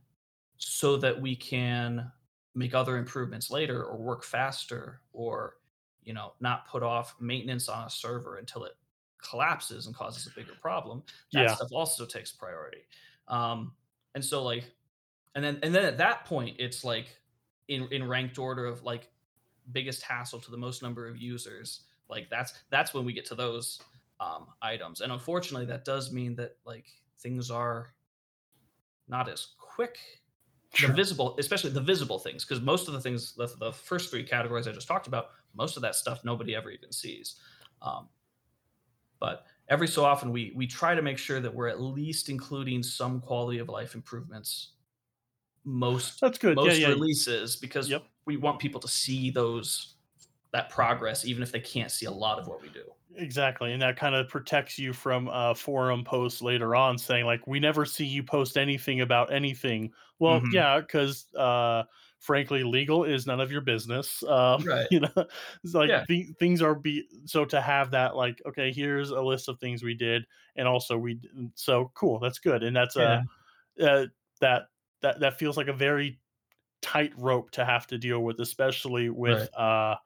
[0.58, 2.12] so that we can
[2.54, 5.58] make other improvements later, or work faster, or
[6.02, 8.74] you know not put off maintenance on a server until it
[9.18, 11.02] collapses and causes a bigger problem.
[11.34, 11.50] That Yeah.
[11.50, 12.86] stuff also takes priority.
[13.28, 13.76] Um,
[14.14, 14.64] and so like,
[15.34, 17.18] and then and then at that point, it's like
[17.68, 19.10] in in ranked order of like
[19.72, 23.34] biggest hassle to the most number of users like that's that's when we get to
[23.34, 23.80] those
[24.20, 25.00] um, items.
[25.00, 26.86] And unfortunately that does mean that like
[27.20, 27.94] things are
[29.08, 29.98] not as quick.
[30.80, 34.24] The visible especially the visible things because most of the things the, the first three
[34.24, 37.36] categories i just talked about most of that stuff nobody ever even sees.
[37.80, 38.08] Um,
[39.20, 42.82] but every so often we we try to make sure that we're at least including
[42.82, 44.74] some quality of life improvements
[45.64, 48.08] most that's good most yeah yeah releases because Yep.
[48.26, 49.96] we want people to see those
[50.52, 52.84] that progress even if they can't see a lot of what we do
[53.16, 57.46] Exactly, and that kind of protects you from uh, forum posts later on saying like,
[57.46, 60.50] "We never see you post anything about anything." Well, Mhm.
[60.50, 61.84] yeah, because uh,
[62.25, 64.22] frankly, legal is none of your business.
[64.25, 64.87] Um, Right.
[64.91, 65.27] You know,
[65.64, 66.05] it's like Yeah.
[66.09, 69.83] the, things are be so to have that like, okay, here's a list of things
[69.83, 71.20] we did, and also we
[71.55, 72.18] so cool.
[72.20, 73.18] That's good, and that's uh,
[73.81, 74.07] uh
[74.41, 74.64] that
[75.03, 76.20] that that feels like a very
[76.83, 79.97] tight rope to have to deal with, especially with uh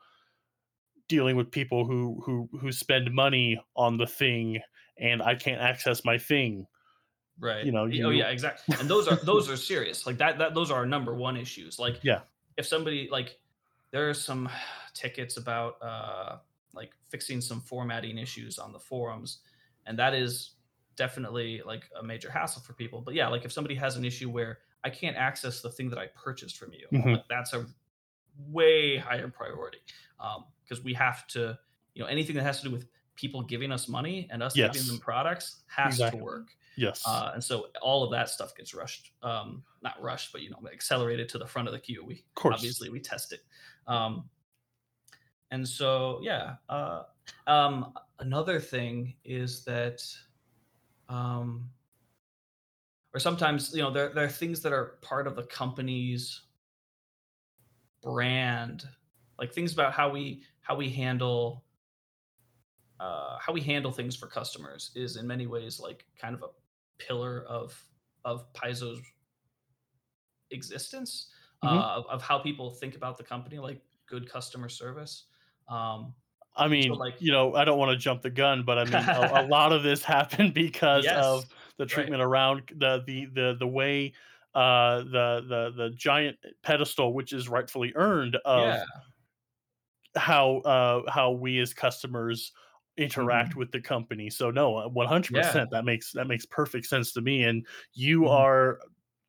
[1.08, 4.60] dealing with people who who who spend money on the thing
[4.98, 6.66] and I can't access my thing.
[7.40, 7.64] Right.
[7.64, 10.06] you know, Y- oh yeah exactly and those are those are serious.
[10.06, 11.78] Like that that those are our number one issues.
[11.78, 12.20] Like Yeah.
[12.56, 13.38] if somebody like
[13.90, 14.48] there are some
[14.94, 16.36] tickets about uh
[16.74, 19.38] like fixing some formatting issues on the forums
[19.86, 20.52] and that is
[20.96, 23.00] definitely like a major hassle for people.
[23.00, 25.98] But yeah like if somebody has an issue where i can't access the thing that
[25.98, 27.12] i purchased from you Mhm.
[27.16, 27.66] like, that's a
[28.50, 29.78] way higher priority.
[30.64, 31.58] Because we have to
[31.94, 32.86] you know anything that has to do with
[33.16, 36.18] people giving us money and us giving them products has Exactly.
[36.20, 36.46] to work
[36.78, 37.02] Yes.
[37.04, 40.58] Uh, and so all of that stuff gets rushed, um, not rushed, but you know,
[40.72, 42.04] accelerated to the front of the queue.
[42.06, 42.54] We of course.
[42.54, 43.40] obviously we test it.
[43.88, 44.30] Um,
[45.50, 46.54] and so yeah.
[46.68, 47.02] Uh,
[47.48, 50.00] um, another thing is that,
[51.08, 51.68] um,
[53.12, 56.42] or sometimes you know there there are things that are part of the company's
[58.04, 58.84] brand,
[59.36, 61.64] like things about how we how we handle
[63.00, 66.46] uh, how we handle things for customers is in many ways like kind of a
[66.98, 67.80] pillar of
[68.24, 69.00] of Paizo's
[70.50, 71.30] existence
[71.64, 71.76] Mhm.
[71.76, 75.24] uh, of, of how people think about the company, like good customer service.
[75.68, 76.14] Um,
[76.56, 78.94] I mean, like- you know, I don't want to jump the gun, but I mean,
[78.94, 81.44] a, a lot of this happened because yes, of
[81.76, 81.88] the right.
[81.90, 84.12] treatment around the the the the way
[84.54, 88.84] uh the the the giant pedestal which is rightfully earned of yeah,
[90.16, 92.52] how uh how we as customers
[92.98, 93.56] interact Mm-hmm.
[93.56, 97.44] with the company so no uh, 100% that makes that makes perfect sense to me
[97.44, 98.28] and you Mhm.
[98.28, 98.80] are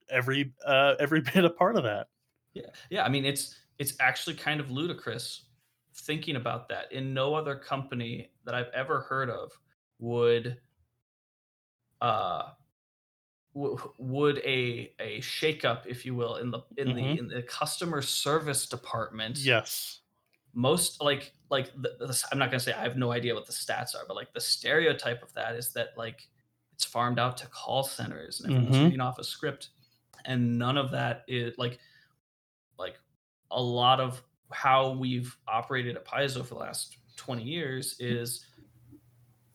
[0.09, 2.07] every uh every bit a part of that
[2.53, 3.03] yeah, yeah.
[3.03, 5.45] I mean, it's it's actually kind of ludicrous
[5.93, 6.91] thinking about that.
[6.91, 9.51] In no other company that I've ever heard of
[9.99, 10.59] would
[12.01, 12.53] uh
[13.53, 16.93] w- would a a shakeup, if you will, in the in Mhm.
[16.93, 19.98] the in the customer service department yes
[20.59, 23.45] most like like the, the, i'm not going to say i have no idea what
[23.45, 26.27] the stats are but like the stereotype of that is that like
[26.73, 28.83] it's farmed out to call centers and everyone's Mhm.
[28.85, 29.69] reading off a script
[30.25, 31.79] and none of that is like
[32.77, 32.99] like
[33.51, 38.45] a lot of how we've operated at paizo for the last 20 years is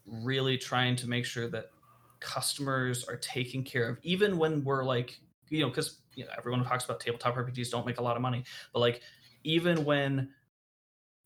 [0.06, 1.70] really trying to make sure that
[2.20, 5.18] customers are taken care of even when we're like
[5.50, 8.22] you know because you know everyone talks about tabletop rpgs don't make a lot of
[8.22, 8.42] money
[8.72, 9.02] but like
[9.44, 10.32] even when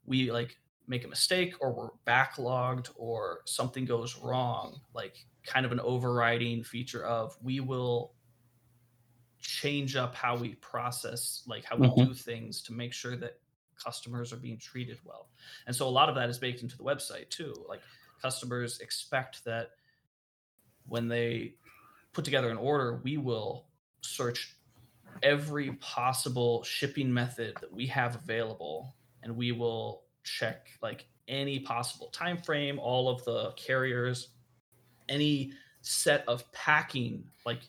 [0.08, 5.72] we like make a mistake or we're backlogged or something goes wrong like kind of
[5.72, 8.14] an overriding feature of we will
[9.40, 11.96] change up how we process like how we Mhm.
[11.96, 13.40] do things to make sure that
[13.76, 15.30] customers are being treated well
[15.66, 17.82] and so a lot of that is baked into the website too like
[18.20, 19.70] customers expect that
[20.86, 21.56] when they
[22.12, 23.68] put together an order we will
[24.02, 24.56] search
[25.22, 32.08] every possible shipping method that we have available and we will check like any possible
[32.08, 34.28] time frame all of the carriers
[35.08, 37.60] any set of packing like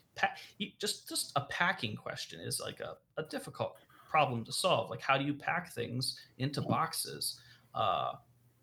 [0.78, 3.76] just just a packing question is like a, a difficult
[4.10, 4.90] problem to solve.
[4.90, 7.40] Like how do you pack things into boxes?
[7.74, 8.12] Uh,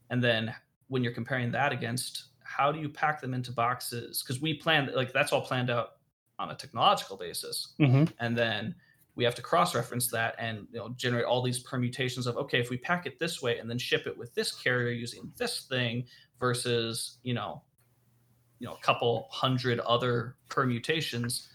[0.09, 0.53] and then
[0.89, 4.21] when you're comparing that against how do you pack them into boxes?
[4.21, 5.93] Because we plan like that's all planned out
[6.37, 7.73] on a technological basis.
[7.77, 8.75] Hmm and then
[9.17, 12.69] we have to cross-reference that and you know generate all these permutations of okay if
[12.69, 16.05] we pack it this way and then ship it with this carrier using this thing
[16.39, 17.61] versus you know
[18.59, 21.49] you know a couple hundred other permutations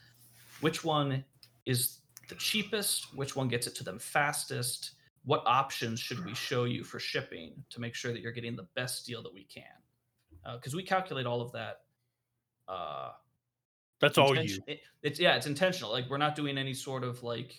[0.60, 1.24] which one
[1.66, 1.98] is
[2.28, 3.14] the cheapest?
[3.14, 4.92] Which one gets it to them fastest?
[5.24, 8.66] What options should we show you for shipping to make sure that you're getting the
[8.74, 9.64] best deal that we can?
[10.54, 11.80] Because we calculate all of that
[12.68, 13.10] uh,
[14.02, 14.58] that's all you.
[14.66, 17.54] it- it's yeah it's intentional like we're not doing any sort of like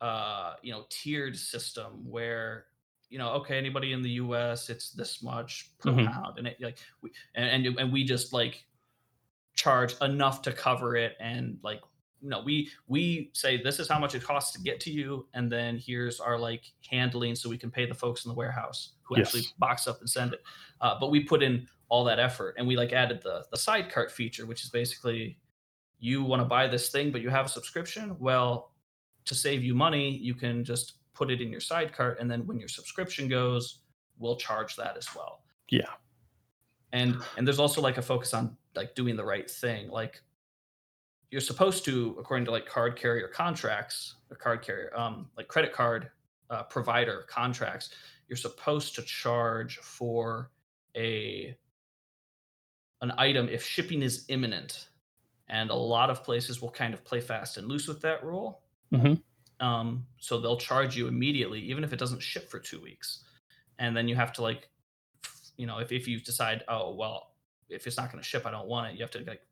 [0.00, 2.66] uh you know tiered system where
[3.10, 6.10] you know okay anybody in the us it's this much per Mhm.
[6.10, 8.64] pound and it like we and, and and we just like
[9.54, 11.80] charge enough to cover it and like
[12.22, 15.26] you know we we say this is how much it costs to get to you
[15.34, 18.92] and then here's our like handling so we can pay the folks in the warehouse
[19.02, 20.42] who actually box up and send it.
[20.80, 23.90] Uh, but we put in all that effort and we like added the the side
[23.90, 25.36] cart feature which is basically
[26.00, 28.16] you want to buy this thing but you have a subscription?
[28.18, 28.72] Well
[29.26, 32.46] to save you money you can just put it in your side cart and then
[32.46, 33.80] when your subscription goes
[34.18, 35.42] we'll charge that as well.
[35.70, 35.90] Yeah.
[36.92, 39.88] And and there's also like a focus on like doing the right thing.
[39.88, 40.22] Like
[41.30, 45.72] you're supposed to according to like card carrier contracts or card carrier um like credit
[45.72, 46.10] card
[46.50, 47.90] uh, provider contracts
[48.28, 50.50] you're supposed to charge for
[50.96, 51.56] a
[53.02, 54.88] an item if shipping is imminent
[55.50, 58.62] and a lot of places will kind of play fast and loose with that rule
[58.92, 59.22] Mhm.
[59.60, 63.24] um, so they'll charge you immediately even if it doesn't ship for two weeks
[63.78, 64.70] and then you have to like
[65.56, 67.34] you know if, if you decide oh well
[67.68, 69.42] if it's not going to ship i don't want it you have to like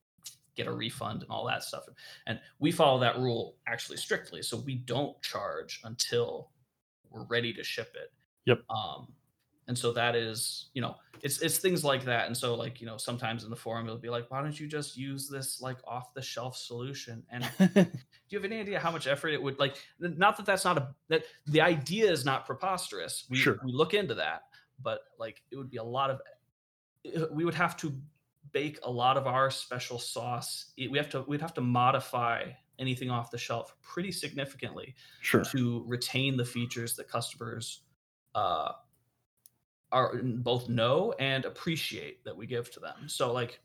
[0.57, 1.85] get a refund and all that stuff
[2.27, 6.51] and we follow that rule actually strictly so we don't charge until
[7.11, 8.13] we're ready to ship it
[8.47, 8.63] Yep.
[8.71, 9.13] um
[9.69, 12.87] and so that is you know it's it's things like that and so like you
[12.87, 15.79] know sometimes in the forum it'll be like why don't you just use this like
[15.87, 17.87] off the shelf solution and do
[18.31, 20.89] you have any idea how much effort it would like not that that's not a
[21.09, 23.59] that the idea is not preposterous we Sure.
[23.65, 24.43] we look into that
[24.83, 26.21] but like it would be a lot of
[27.31, 27.93] we would have to
[28.53, 30.73] bake a lot of our special sauce.
[30.79, 32.45] We have to we'd have to modify
[32.79, 35.45] anything off the shelf pretty significantly Sure.
[35.45, 37.83] to retain the features that customers
[38.35, 38.73] uh,
[39.93, 43.09] are both know and appreciate that we give to them.
[43.09, 43.61] So like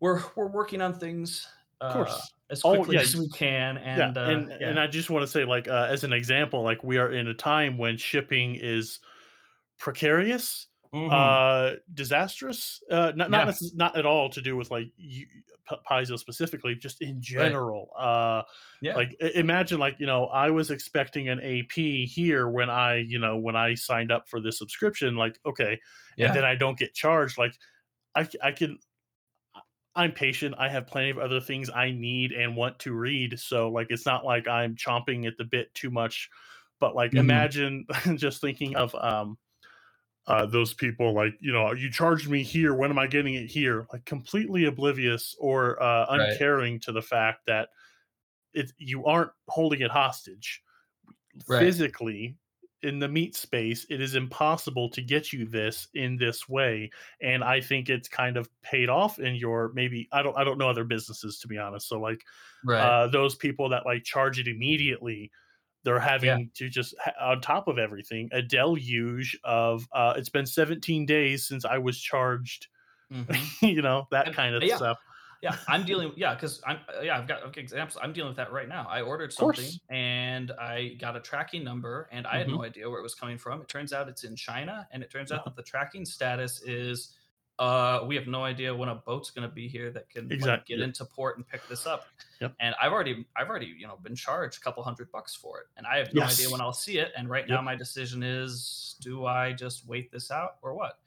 [0.00, 1.46] we're we're working on things
[1.80, 2.32] uh, course.
[2.50, 4.68] as Oh, quickly yeah, as we can, and yeah, uh, and yeah.
[4.68, 7.28] and I just want to say, like, uh, as an example, like we are in
[7.28, 9.00] a time when shipping is
[9.78, 11.10] precarious, Mhm.
[11.12, 12.82] uh, disastrous.
[12.90, 13.52] Uh, not not Yeah.
[13.74, 15.26] not at all to do with like you,
[15.90, 17.90] Paizo specifically, just in general.
[17.96, 18.42] Uh,
[18.80, 23.18] yeah, like imagine like you know i was expecting an ap here when i you
[23.18, 25.80] know when i signed up for this subscription like okay
[26.16, 27.58] yeah, and then i don't get charged like
[28.14, 28.78] I I can
[29.94, 33.68] i'm patient i have plenty of other things i need and want to read so
[33.70, 36.28] like it's not like i'm chomping at the bit too much
[36.80, 37.16] but like Mhm.
[37.16, 37.86] imagine
[38.16, 39.38] just thinking of um
[40.26, 43.46] uh, those people like you know you charged me here when am i getting it
[43.46, 46.14] here like completely oblivious or uh, Right.
[46.14, 47.68] uncaring to the fact that
[48.54, 50.62] it you aren't holding it hostage
[51.46, 51.74] Right.
[51.82, 52.36] physically
[52.82, 56.90] in the meat space it is impossible to get you this in this way
[57.22, 60.58] and i think it's kind of paid off in your maybe i don't i don't
[60.58, 62.22] know other businesses to be honest so like
[62.64, 65.30] right, uh, those people that like charge it immediately
[65.84, 66.44] they're having Yeah.
[66.54, 71.64] to just on top of everything a deluge of uh, it's been 17 days since
[71.64, 72.66] i was charged
[73.12, 73.36] Mhm.
[73.76, 74.76] you know that And- kind of yeah.
[74.76, 74.98] stuff
[75.42, 78.38] yeah i'm dealing yeah because i'm uh, yeah i've got okay, examples i'm dealing with
[78.38, 82.46] that right now i ordered something and i got a tracking number and i had
[82.46, 82.56] Mm-hmm.
[82.56, 85.10] no idea where it was coming from it turns out it's in china and it
[85.10, 85.50] turns out Uh-huh.
[85.50, 87.10] that the tracking status is
[87.58, 90.32] uh we have no idea when a boat's going to be here that can like,
[90.34, 90.76] Exactly.
[90.76, 92.54] get into port and pick this up Yep.
[92.58, 95.66] and i've already i've already you know been charged a couple hundred bucks for it
[95.76, 96.34] and i have no Yes.
[96.34, 100.10] idea when i'll see it and right now my decision is do i just wait
[100.10, 100.98] this out or what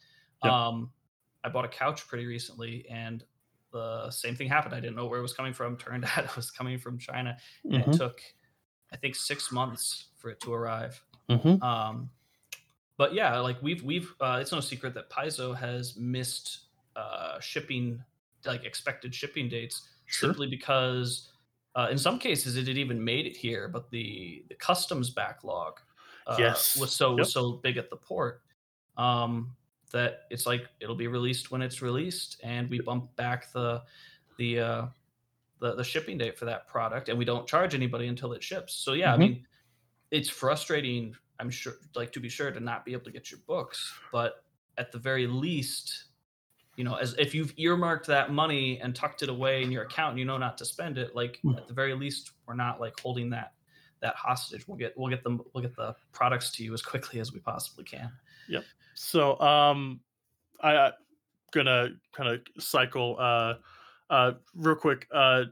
[0.44, 0.54] Yep.
[0.54, 0.92] um
[1.44, 3.26] i bought a couch pretty recently and
[3.74, 4.74] the same thing happened.
[4.74, 5.76] I didn't know where it was coming from.
[5.78, 7.38] Turned out it was coming from China.
[7.74, 8.22] And Mhm, it took,
[8.94, 11.04] I think, six months for it to arrive.
[11.30, 11.60] mhm.
[11.62, 12.10] Um,
[12.98, 18.04] but yeah, like we've we've uh, it's no secret that Paizo has missed uh, shipping,
[18.46, 20.36] like expected shipping dates, Sure.
[20.36, 21.32] simply because
[21.76, 25.80] uh, in some cases it had even made it here, but the the customs backlog
[26.26, 26.76] uh, Yes.
[26.76, 27.28] was so Yep.
[27.28, 28.44] was so big at the port
[28.98, 29.56] um,
[29.92, 33.84] that it's like it'll be released when it's released, and we bump back the
[34.38, 34.88] the uh,
[35.60, 38.76] the, the shipping date for that product, and we don't charge anybody until it ships.
[38.76, 39.14] So yeah, Mhm.
[39.14, 39.48] I mean,
[40.12, 41.16] it's frustrating.
[41.40, 44.44] I'm sure, like to be sure, to not be able to get your books, but
[44.78, 46.06] at the very least,
[46.76, 50.12] you know, as if you've earmarked that money and tucked it away in your account,
[50.12, 51.16] and you know not to spend it.
[51.16, 51.58] Like Mm.
[51.58, 53.54] at the very least, we're not like holding that
[54.00, 54.68] that hostage.
[54.68, 57.40] We'll get we'll get them we'll get the products to you as quickly as we
[57.40, 58.12] possibly can.
[58.48, 58.64] Yep.
[58.94, 60.00] So, um,
[60.62, 60.92] I, I'm
[61.52, 63.56] gonna kind of cycle, uh,
[64.10, 65.08] uh, real quick.
[65.12, 65.46] Uh,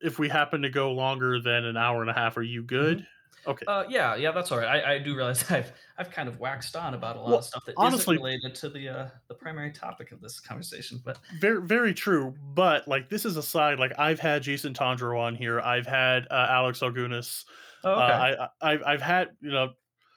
[0.00, 3.06] if we happen to go longer than an hour and a half, are you good?
[3.46, 3.64] Okay.
[3.66, 4.84] Uh, yeah, yeah, that's all right.
[4.84, 7.44] I, I do realize I've I've kind of waxed on about a lot Well, of
[7.44, 11.18] stuff that honestly- not related to the uh, the primary topic of this conversation, but
[11.40, 15.34] very very true but like this is a side like i've had jason tondro on
[15.34, 17.44] here i've had uh, alex Augunas
[17.84, 19.72] oh, uh, I, I I've, I've had you know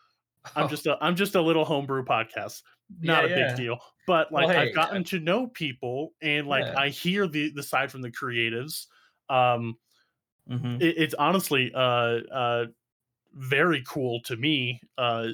[0.56, 2.64] i'm Oh, just a i'm just a little homebrew podcast
[3.02, 3.56] not Yeah, a big yeah.
[3.56, 6.80] deal but Well, like hey, i've gotten to know people and like Yeah.
[6.80, 8.88] i hear the the side from the creatives
[9.30, 9.78] um
[10.50, 10.82] mhm.
[10.82, 12.66] it, it's honestly uh uh
[13.34, 15.30] very cool to me uh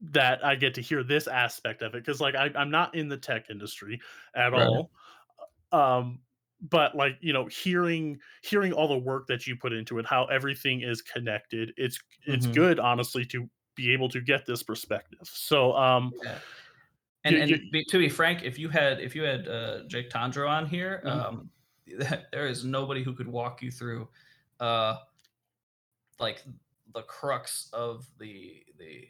[0.00, 3.08] that i get to hear this aspect of it because like I, i'm not in
[3.08, 4.00] the tech industry
[4.34, 4.66] at Right.
[4.68, 4.90] all
[5.72, 6.22] um
[6.60, 10.26] but like you know hearing hearing all the work that you put into it how
[10.26, 12.54] everything is connected it's it's Mhm.
[12.54, 16.38] good honestly to be able to get this perspective so um Yeah.
[17.24, 19.84] And, You- and you- be, to be frank, if you had if you had uh,
[19.88, 21.10] Jake Tondro on here, Mhm.
[21.10, 21.50] um,
[22.32, 24.08] there is nobody who could walk you through,
[24.60, 24.98] uh,
[26.18, 26.44] like
[26.92, 29.08] the crux of the the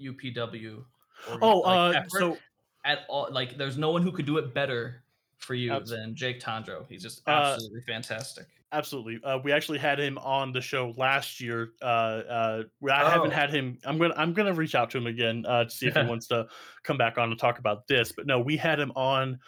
[0.00, 0.84] UPW.
[1.40, 2.36] oh like, uh so
[2.84, 5.02] at all, like there's no one who could do it better
[5.38, 6.86] for you Abs- than Jake Tondro.
[6.88, 8.46] He's just Uh, absolutely fantastic.
[8.72, 13.30] absolutely uh, we actually had him on the show last year uh uh i haven't
[13.32, 13.34] Oh.
[13.34, 15.94] had him i'm gonna i'm gonna reach out to him again uh to see if
[15.94, 16.46] he wants to
[16.82, 19.38] come back on and talk about this but no we had him on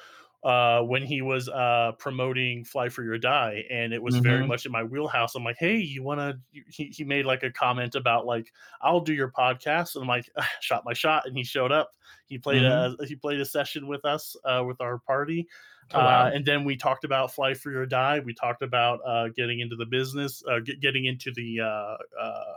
[0.44, 4.46] uh when he was uh promoting fly for your die and it was very Mhm.
[4.46, 6.38] much in my wheelhouse i'm like hey you want to
[6.70, 10.30] he, he made like a comment about like i'll do your podcast and i'm like
[10.60, 11.90] shot my shot and he showed up
[12.26, 15.48] he played a he played a session with us uh with our party
[15.94, 16.26] Oh, wow.
[16.26, 18.20] uh, and then we talked about fly for your die.
[18.20, 22.54] We talked about uh, getting into the business, uh, get, getting into the uh, uh,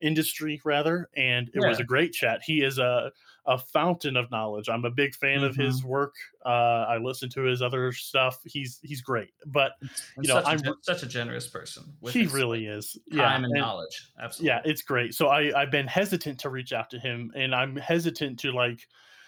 [0.00, 2.40] industry rather, and it was a great chat.
[2.44, 3.12] He is a
[3.46, 4.68] a fountain of knowledge.
[4.68, 6.14] I'm a big fan of his work.
[6.44, 8.38] Uh, I listen to his other stuff.
[8.44, 9.90] He's he's great, but And
[10.22, 12.98] you know, such, a, I'm gen- such a generous person he really is.
[13.06, 14.10] Yeah, time and and- knowledge.
[14.20, 14.48] Absolutely.
[14.48, 15.14] yeah, it's great.
[15.14, 18.86] So I I've been hesitant to reach out to him, and I'm hesitant to like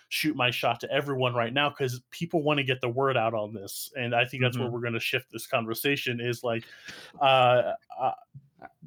[0.08, 3.32] shoot my shot to everyone right now because people want to get the word out
[3.32, 4.72] on this, and I think that's where Mhm.
[4.72, 6.20] we're going to shift this conversation.
[6.20, 6.64] Is like,
[7.20, 8.12] uh, uh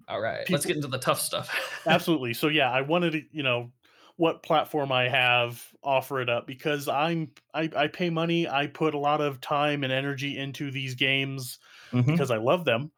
[0.08, 0.48] All right.
[0.52, 1.50] Let's get into the tough stuff.
[1.88, 2.34] absolutely.
[2.36, 3.72] So yeah, I wanted to you know
[4.18, 8.94] what platform I have offer it up because I'm I, I pay money, I put
[8.94, 11.60] a lot of time and energy into these games
[11.92, 12.16] Mhm.
[12.16, 12.92] because I love them.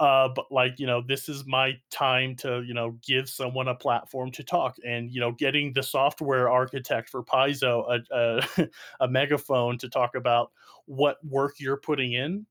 [0.00, 3.76] Uh, but like you know, this is my time to you know give someone a
[3.76, 8.14] platform to talk, and you know, getting the software architect for Paizo a
[8.60, 8.68] a,
[9.00, 10.50] a megaphone to talk about
[10.86, 12.44] what work you're putting in.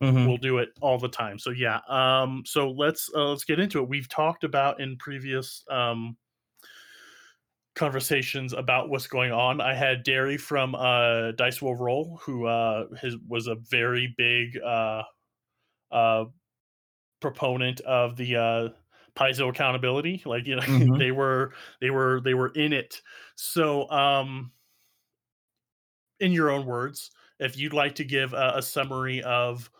[0.00, 0.26] Mhm.
[0.26, 1.38] We'll do it all the time.
[1.38, 3.88] So yeah, um, so let's uh, let's get into it.
[3.88, 6.18] We've talked about in previous um,
[7.80, 9.60] conversations about what's going on.
[9.60, 14.58] I had Derry from uh, Dice Will Roll, who uh, his was a very big
[14.62, 15.04] uh,
[15.92, 16.26] uh,
[17.20, 18.68] proponent of the uh,
[19.16, 20.22] Paizo accountability.
[20.26, 21.00] Like you know, Mhm.
[21.00, 23.02] they were they were they were in it.
[23.36, 24.52] So, um,
[26.18, 29.70] in your own words, if you'd like to give a, a summary of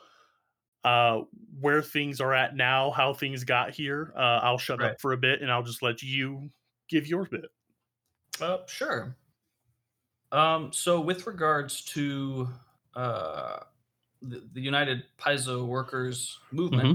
[0.84, 1.22] uh
[1.60, 4.92] where things are at now how things got here uh i'll shut Right.
[4.92, 6.50] up for a bit and i'll just let you
[6.88, 7.46] give your bit
[8.40, 9.16] Uh, sure.
[10.32, 12.48] Um, so, with regards to
[12.94, 13.60] uh,
[14.22, 16.94] the, the United Paizo Workers Movement,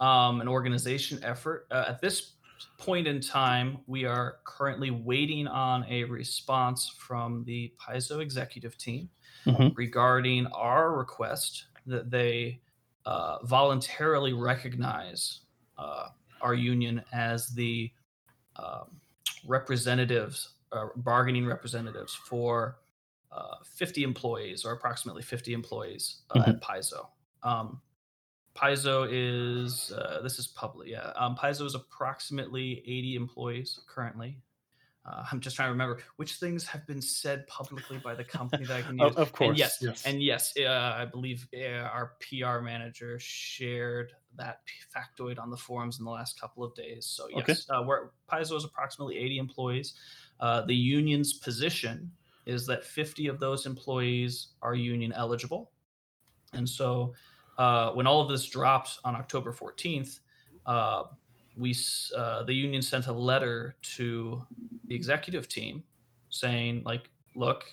[0.00, 2.34] um, an organization effort, uh, at this
[2.78, 9.10] point in time, we are currently waiting on a response from the Paizo executive team
[9.46, 9.76] Mhm.
[9.76, 12.62] regarding our request that they
[13.06, 15.42] uh, voluntarily recognize
[15.78, 16.08] uh,
[16.40, 17.92] our union as the
[18.56, 19.00] um,
[19.46, 22.78] representatives, uh, bargaining representatives for
[23.32, 27.08] uh, 50 employees or approximately 50 employees uh, at Paizo.
[27.42, 27.80] Um,
[28.56, 31.12] Paizo is, uh, this is public, yeah.
[31.16, 34.38] Um, Paizo is approximately 80 employees currently.
[35.04, 38.64] Uh, I'm just trying to remember which things have been said publicly by the company
[38.64, 39.14] that I can use.
[39.16, 44.12] of, course And yes, yes and yes, uh, I believe uh, our PR manager shared
[44.36, 44.60] that
[44.94, 47.06] factoid on the forums in the last couple of days.
[47.06, 47.44] So Okay.
[47.48, 49.94] yes, uh, we're, Paizo is approximately 80 employees.
[50.40, 52.10] Uh, the union's position
[52.46, 55.72] is that 50 of those employees are union eligible,
[56.52, 57.14] and so
[57.58, 60.20] uh, when all of this dropped on October 14th,
[60.66, 61.04] uh,
[61.56, 61.74] we
[62.16, 64.46] uh, the union sent a letter to
[64.86, 65.84] the executive team
[66.28, 67.64] saying like, look,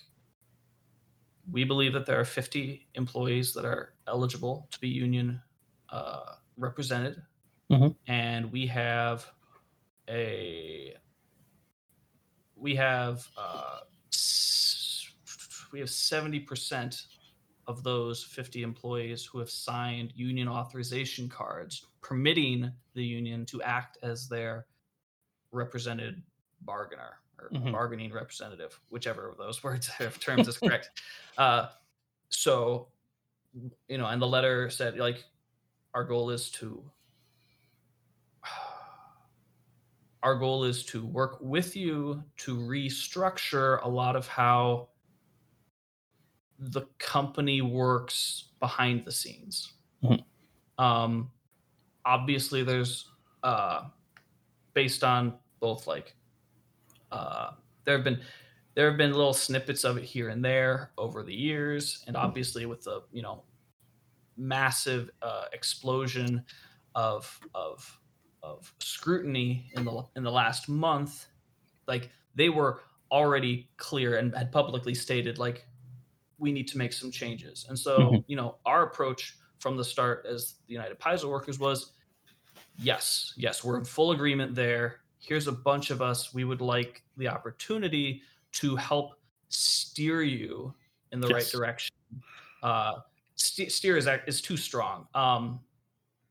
[1.52, 5.42] we believe that there are 50 employees that are eligible to be union
[5.90, 7.22] uh, represented,
[7.70, 7.96] Mhm.
[8.08, 9.30] and we have
[10.10, 10.96] a
[12.64, 13.80] we have uh,
[15.74, 17.08] we have 70 percent
[17.68, 23.98] of those 50 employees who have signed union authorization cards permitting the union to act
[24.04, 24.66] as their
[25.52, 26.22] represented
[26.62, 27.72] bargainer or Mhm.
[27.72, 29.90] bargaining representative, whichever of those words
[30.20, 30.90] terms is correct.
[31.38, 31.70] Uh,
[32.30, 32.90] so,
[33.88, 35.24] you know, and the letter said like
[35.96, 36.84] our goal is to
[40.24, 44.90] our goal is to work with you to restructure a lot of how
[46.58, 49.74] the company works behind the scenes.
[50.02, 50.24] Mhm.
[50.78, 51.32] Um,
[52.06, 53.12] obviously, there's
[53.44, 53.90] uh,
[54.74, 56.16] based on both like
[57.12, 57.52] uh,
[57.84, 58.22] there have been
[58.76, 62.66] there have been little snippets of it here and there over the years, and obviously
[62.66, 63.44] with the you know
[64.38, 66.46] massive uh, explosion
[66.96, 68.00] of of
[68.44, 71.28] of scrutiny in the in the last month,
[71.88, 72.82] like they were
[73.12, 75.68] already clear and had publicly stated like
[76.40, 77.66] we need to make some changes.
[77.70, 78.24] And so, Mhm.
[78.28, 81.94] you know, our approach from the start as the United Paizo workers was
[82.78, 85.02] yes, yes, we're in full agreement there.
[85.20, 86.34] Here's a bunch of us.
[86.34, 88.24] We would like the opportunity
[88.54, 90.74] to help steer you
[91.12, 91.96] in the right direction.
[92.62, 93.02] Uh,
[93.36, 95.08] ste- steer is is too strong.
[95.14, 95.64] Um,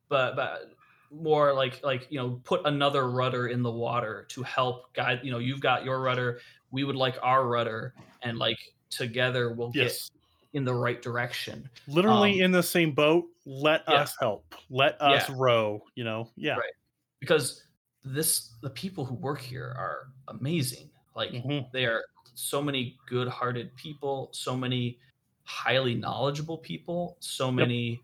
[0.09, 0.75] but but
[1.13, 5.31] more like like you know put another rudder in the water to help guide you
[5.31, 6.41] know you've got your rudder
[6.71, 8.59] we would like our rudder and like
[8.91, 13.83] together we'll yes get in the right direction literally um, in the same boat let
[13.89, 13.95] yeah.
[14.03, 15.35] us help let us Yeah.
[15.39, 16.73] row you know yeah Right.
[17.21, 17.65] because
[18.05, 21.71] this the people who work here are amazing like Mhm.
[21.73, 22.03] they are
[22.35, 24.99] so many good-hearted people so many
[25.45, 28.01] highly knowledgeable people so many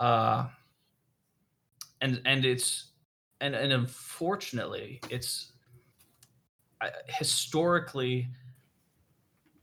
[0.00, 0.48] uh
[2.02, 2.92] and and it's
[3.40, 5.52] and and unfortunately, it's
[7.08, 8.28] historically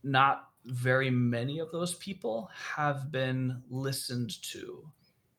[0.02, 4.90] not very many of those people have been listened to,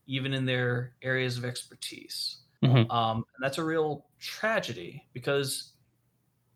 [0.08, 2.44] even in their areas of expertise.
[2.64, 2.92] Mhm.
[2.92, 5.74] Um, and that's a real tragedy because,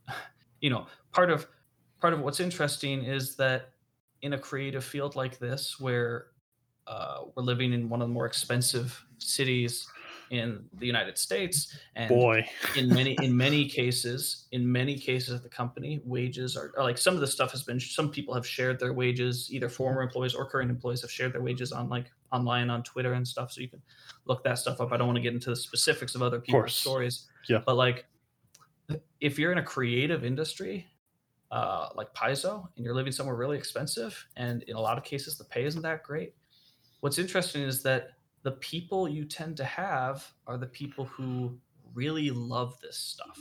[0.62, 1.48] you know, part of
[2.00, 3.74] part of what's interesting is that
[4.22, 6.32] in a creative field like this, where
[6.88, 9.88] uh, we're living in one of the more expensive cities
[10.36, 12.48] in the United States, and Boy.
[12.76, 16.98] in many in many cases in many cases at the company wages are, are like
[16.98, 20.34] some of the stuff has been some people have shared their wages either former employees
[20.34, 23.62] or current employees have shared their wages on like online on twitter and stuff so
[23.62, 23.82] you can
[24.26, 26.62] look that stuff up i don't want to get into the specifics of other people's
[26.62, 26.76] course.
[26.76, 27.62] stories Yeah.
[27.66, 28.06] but like
[29.20, 30.86] if you're in a creative industry
[31.52, 35.38] uh, like paizo and you're living somewhere really expensive and in a lot of cases
[35.38, 36.34] the pay isn't that great
[37.02, 38.12] what's interesting is that
[38.46, 41.58] the people you tend to have are the people who
[41.96, 43.40] really love this stuff,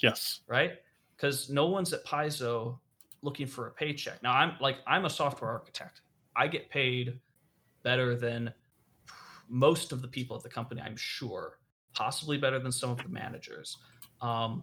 [0.00, 0.42] Yes.
[0.46, 0.74] right?
[1.16, 2.78] Because no one's at Paizo
[3.22, 4.22] looking for a paycheck.
[4.22, 6.02] Now I'm like I'm a software architect.
[6.36, 7.18] I get paid
[7.82, 8.54] better than
[9.48, 11.58] most of the people at the company, I'm sure,
[11.92, 13.76] possibly better than some of the managers.
[14.20, 14.62] Um,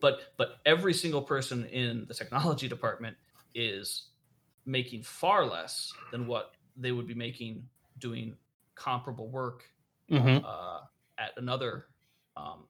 [0.00, 3.18] but but every single person in the technology department
[3.54, 4.08] is
[4.64, 7.68] making far less than what they would be making
[7.98, 8.34] doing
[8.84, 9.64] comparable work
[10.08, 10.80] hmm uh,
[11.18, 11.86] at another
[12.36, 12.64] um,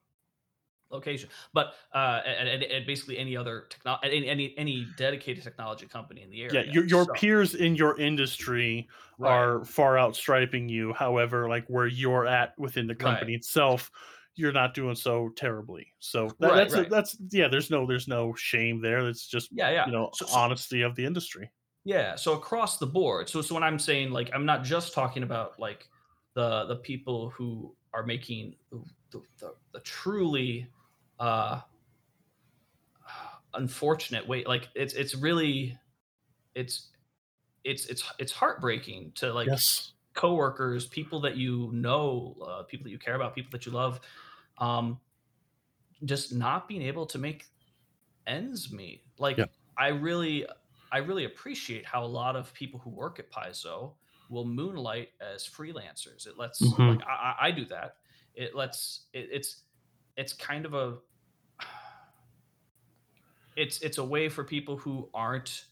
[0.91, 5.41] location, but uh, at, at, at basically any other techno- at any, any any dedicated
[5.43, 6.71] technology company in the Yeah, area.
[6.71, 8.87] your, your So- peers in your industry
[9.17, 9.31] Right.
[9.31, 10.93] are far outstriping you.
[10.93, 13.91] However, like where you're at within the company itself,
[14.35, 15.93] you're not doing so terribly.
[15.99, 16.89] So that, Right, that's right.
[16.89, 17.47] that's yeah.
[17.47, 19.07] There's no there's no shame there.
[19.07, 19.85] It's just yeah, yeah.
[19.85, 21.49] you know so- honesty of the industry.
[21.83, 23.29] Yeah, so across the board.
[23.29, 25.87] So so when I'm saying like I'm not just talking about like
[26.33, 28.81] the the people who are making the
[29.39, 30.67] the, the, truly
[31.19, 31.59] uh
[33.55, 35.77] unfortunate way like it's it's really
[36.55, 36.91] it's
[37.63, 39.93] it's it's it's heartbreaking to like yes.
[40.13, 43.99] coworkers, people that you know, uh, people that you care about, people that you love,
[44.57, 44.99] um,
[46.05, 47.45] just not being able to make
[48.27, 49.03] ends meet.
[49.19, 49.45] Like Yeah.
[49.77, 50.45] I really,
[50.91, 53.93] I really appreciate how a lot of people who work at Paizo
[54.31, 56.27] will moonlight as freelancers.
[56.27, 56.87] It lets Mhm.
[56.87, 57.97] like I, I I do that.
[58.35, 59.63] It lets it, it's
[60.17, 60.99] it's kind of a
[63.55, 65.65] it's it's a way for people who aren't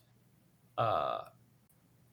[0.78, 1.26] uh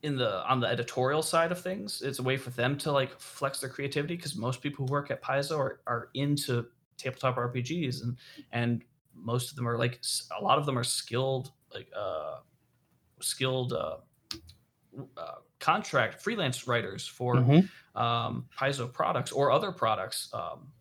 [0.03, 3.19] in the on the editorial side of things it's a way for them to like
[3.19, 6.67] flex their creativity because most people who work at paizo are, are into
[6.97, 8.17] tabletop rpgs and
[8.51, 8.83] and
[9.15, 10.01] most of them are like
[10.39, 12.39] a lot of them are skilled like uh
[13.21, 13.97] skilled uh,
[15.17, 17.69] uh contract freelance writers for Mhm.
[17.95, 20.29] um, Paizo products or other products.
[20.33, 20.73] Um,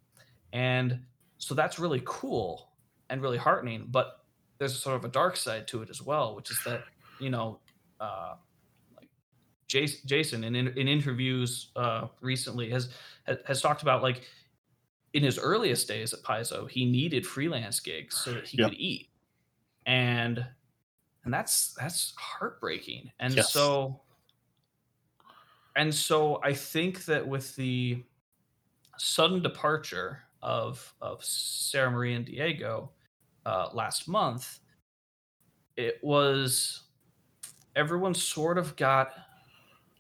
[0.52, 1.06] and
[1.38, 2.72] so that's really cool
[3.10, 3.86] and really heartening.
[3.90, 4.26] But
[4.58, 7.62] there's sort of a dark side to it as well, which is that, you know,
[8.00, 8.36] uh,
[8.96, 9.10] like
[9.68, 12.92] Jason, Jason in, in, in interviews uh, recently has,
[13.46, 14.24] has talked about like
[15.12, 18.68] in his earliest days at Paizo, he needed freelance gigs so that he Yeah.
[18.68, 19.10] could eat.
[19.86, 20.46] And
[21.24, 23.12] and that's that's heartbreaking.
[23.20, 23.44] And Yes.
[23.44, 24.02] so
[25.76, 28.04] and so I think that with the
[28.98, 32.92] sudden departure of of Sara Marie and Diego
[33.46, 34.60] uh, last month,
[35.76, 36.84] it was
[37.76, 39.14] everyone sort of got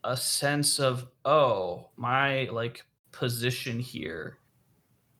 [0.04, 4.38] a sense of oh my like position here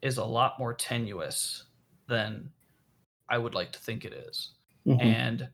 [0.02, 1.64] is a lot more tenuous
[2.08, 2.52] than
[3.28, 4.54] I would like to think it is
[4.86, 5.00] Mhm.
[5.02, 5.50] and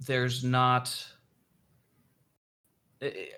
[0.00, 1.15] there's not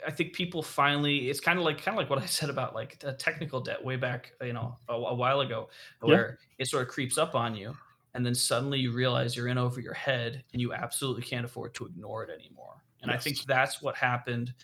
[0.07, 2.75] I think people finally it's kind of like kind of like what I said about
[2.75, 5.69] like technical debt way back you know a, a while ago
[6.03, 6.09] Yeah.
[6.09, 7.77] where it sort of creeps up on you
[8.15, 11.75] and then suddenly you realize you're in over your head and you absolutely can't afford
[11.75, 14.55] to ignore it anymore and I think that's what happened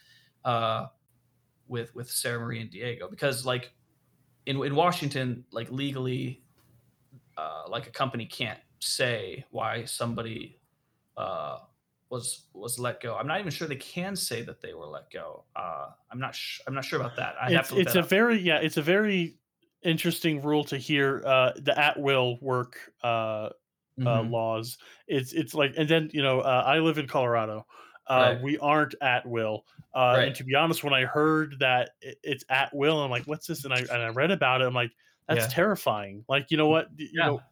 [0.44, 0.86] uh
[1.68, 3.72] with with Sara Marie and Diego because like
[4.46, 6.42] in in Washington like legally
[7.36, 10.60] uh, like a company can't say why somebody
[11.16, 11.58] uh,
[12.14, 13.16] was was let go.
[13.18, 15.44] I'm not even sure they can say that they were let go.
[15.56, 17.36] Uh, I'm not sh- I'm not sure about that.
[17.40, 18.02] I have It's to it's that a up.
[18.02, 19.38] very yeah it's a very
[19.82, 23.50] interesting rule to hear uh, the at will work uh,
[24.06, 24.24] uh, Mhm.
[24.24, 24.78] laws.
[25.08, 27.66] It's it's like, and then you know, uh, I live in Colorado.
[28.08, 28.40] Uh, Right.
[28.40, 29.66] We aren't at will.
[29.94, 33.46] Uh, And to be honest, when I heard that it's at will, I'm like, what's
[33.48, 33.64] this?
[33.64, 34.66] And I and I read about it.
[34.66, 34.92] I'm like,
[35.28, 35.48] that's Yeah.
[35.48, 36.24] terrifying.
[36.28, 36.88] Like, you know what?
[36.98, 37.24] You Yeah.
[37.24, 37.44] know,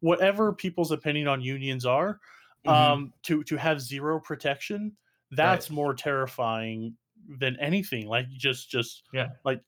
[0.00, 2.20] whatever people's opinion on unions are,
[2.64, 3.00] Mhm.
[3.00, 4.96] um, to to have zero protection,
[5.30, 6.96] that's more terrifying
[7.28, 8.06] than anything.
[8.08, 9.30] Like just just Yeah.
[9.44, 9.62] like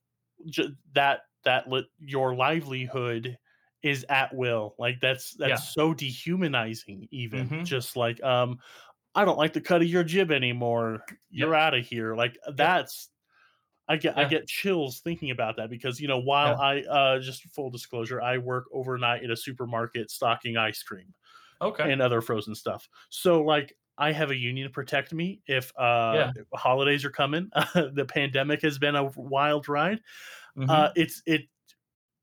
[0.95, 3.39] that that li- your livelihood
[3.83, 4.75] is at will.
[4.79, 5.73] Like that's that's Yeah.
[5.73, 7.09] so dehumanizing.
[7.11, 7.65] Even Mhm.
[7.65, 8.59] just like um,
[9.15, 11.05] I don't like the cut of your jib anymore.
[11.31, 12.17] You're out of here.
[12.17, 13.11] Like that's.
[13.89, 17.43] I get I get chills thinking about that because you know while I uh just
[17.51, 21.15] full disclosure I work overnight at a supermarket stocking ice cream
[21.63, 21.91] Okay.
[21.91, 22.89] and other frozen stuff.
[23.11, 26.33] So like I have a union to protect me if uh Yeah.
[26.55, 27.51] holidays are coming.
[27.75, 30.01] the pandemic has been a wild ride.
[30.57, 30.69] Mhm.
[30.69, 31.43] Uh it's it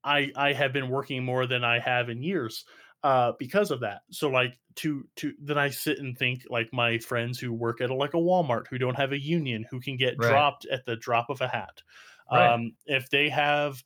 [0.04, 2.64] I I have been working more than I have in years
[3.02, 4.02] uh because of that.
[4.10, 7.90] So like to to then I sit and think like my friends who work at
[7.90, 10.20] a, like a Walmart who don't have a union who can get Right.
[10.20, 11.82] dropped at the drop of a hat.
[12.30, 12.54] Right.
[12.54, 13.82] Um if they have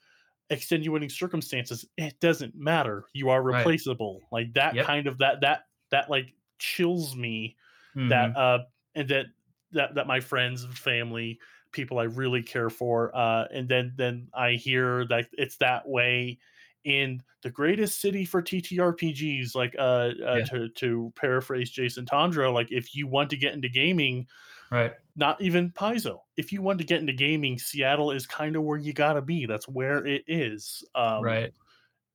[0.51, 3.75] extenuating circumstances it doesn't matter you are Right.
[3.83, 4.87] replaceable like that Yep.
[4.87, 7.57] kind of that that that like chills me
[7.95, 8.07] Mhm.
[8.09, 8.59] that uh
[8.95, 9.27] and that
[9.73, 11.39] that that my friends and family
[11.73, 16.39] people i really care for uh and then then i hear that it's that way
[16.85, 20.45] in the greatest city for ttrpgs like uh, uh Yeah.
[20.45, 24.27] to to paraphrase jason tondro like if you want to get into gaming
[24.75, 24.95] right.
[25.17, 28.79] not even paizo if you want to get into gaming seattle is kind of where
[28.79, 31.55] you gotta be that's where it is um right.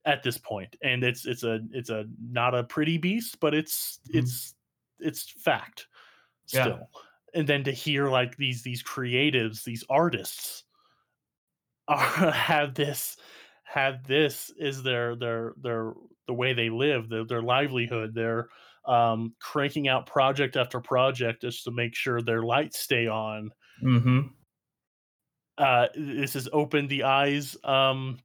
[0.06, 4.00] at this point and it's it's a it's a not a pretty beast but it's
[4.14, 4.14] Mhm.
[4.14, 4.56] it's
[5.00, 5.88] it's fact
[6.52, 6.74] Yeah.
[6.74, 6.90] still
[7.34, 10.66] and then to hear like these these creatives these artists
[11.88, 13.18] are, have this
[13.64, 15.94] have this is their their their
[16.28, 18.50] the way they live their, their livelihood they're
[18.90, 23.52] um cranking out project after project just to make sure their lights stay on
[23.84, 24.20] Mm-hmm.
[25.58, 28.18] uh this has opened the eyes um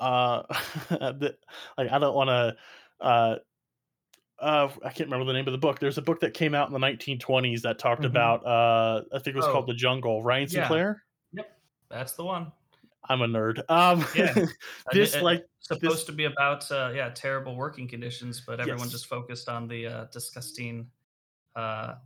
[0.00, 0.42] uh
[0.90, 1.36] the,
[1.78, 2.56] like i don't want to
[3.04, 3.36] uh
[4.38, 6.66] uh i can't remember the name of the book there's a book that came out
[6.68, 8.06] in the 1920s that talked Mhm.
[8.06, 9.52] about uh i think it was Oh.
[9.52, 10.60] called the jungle ryan Yeah.
[10.62, 11.58] sinclair Yep,
[11.90, 12.52] That's the one.
[13.08, 14.34] I'm a nerd um Yeah.
[14.92, 18.90] This did- like supposed to be about uh, yeah terrible working conditions, but everyone Yes.
[18.90, 20.90] just focused on the uh, disgusting
[21.56, 21.96] uh,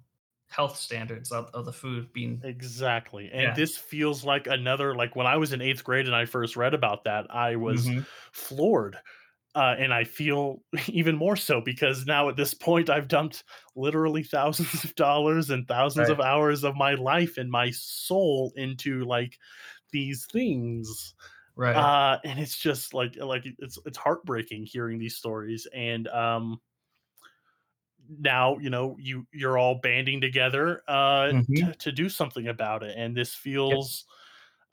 [0.48, 2.42] health standards of, of the food being.
[2.42, 3.54] exactly and Yeah.
[3.54, 6.72] this feels like another like when i was in eighth grade and i first read
[6.72, 8.06] about that i was Mhm.
[8.32, 8.98] floored.
[9.54, 13.44] Uh, and I feel even more so because now at this point I've dumped
[13.76, 16.10] literally thousands of dollars and thousands Right.
[16.10, 19.38] of hours of my life and my soul into like
[19.92, 21.14] these things.
[21.56, 21.90] right.
[21.90, 25.66] Uh, and it's just like like it's it's heartbreaking hearing these stories.
[25.74, 26.60] And um,
[28.08, 31.70] now you know you you're all banding together uh, Mhm.
[31.70, 32.96] to, to do something about it.
[32.96, 34.04] And this feels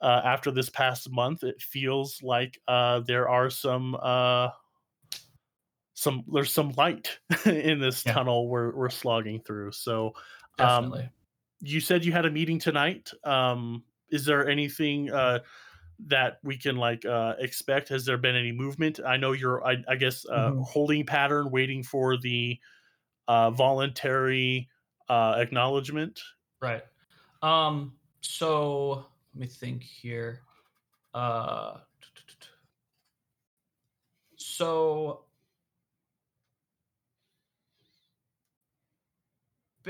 [0.00, 4.50] uh, after this past month, it feels like uh, there are some uh,
[5.94, 8.14] some there's some light in this Yeah.
[8.14, 9.72] tunnel we're we're slogging through.
[9.72, 10.12] So,
[10.58, 11.10] um, Definitely.
[11.60, 13.12] you said you had a meeting tonight.
[13.24, 15.40] Um, is there anything uh,
[16.06, 17.88] that we can like uh, expect?
[17.90, 19.00] Has there been any movement?
[19.04, 20.64] I know you're, I, I guess, uh, Mhm.
[20.64, 22.58] holding pattern, waiting for the
[23.28, 24.68] uh, voluntary
[25.08, 26.20] uh, acknowledgement.
[26.60, 26.84] Right.
[27.42, 27.98] Um.
[28.20, 30.42] So let me think here.
[31.14, 31.80] Uh.
[34.36, 35.27] So.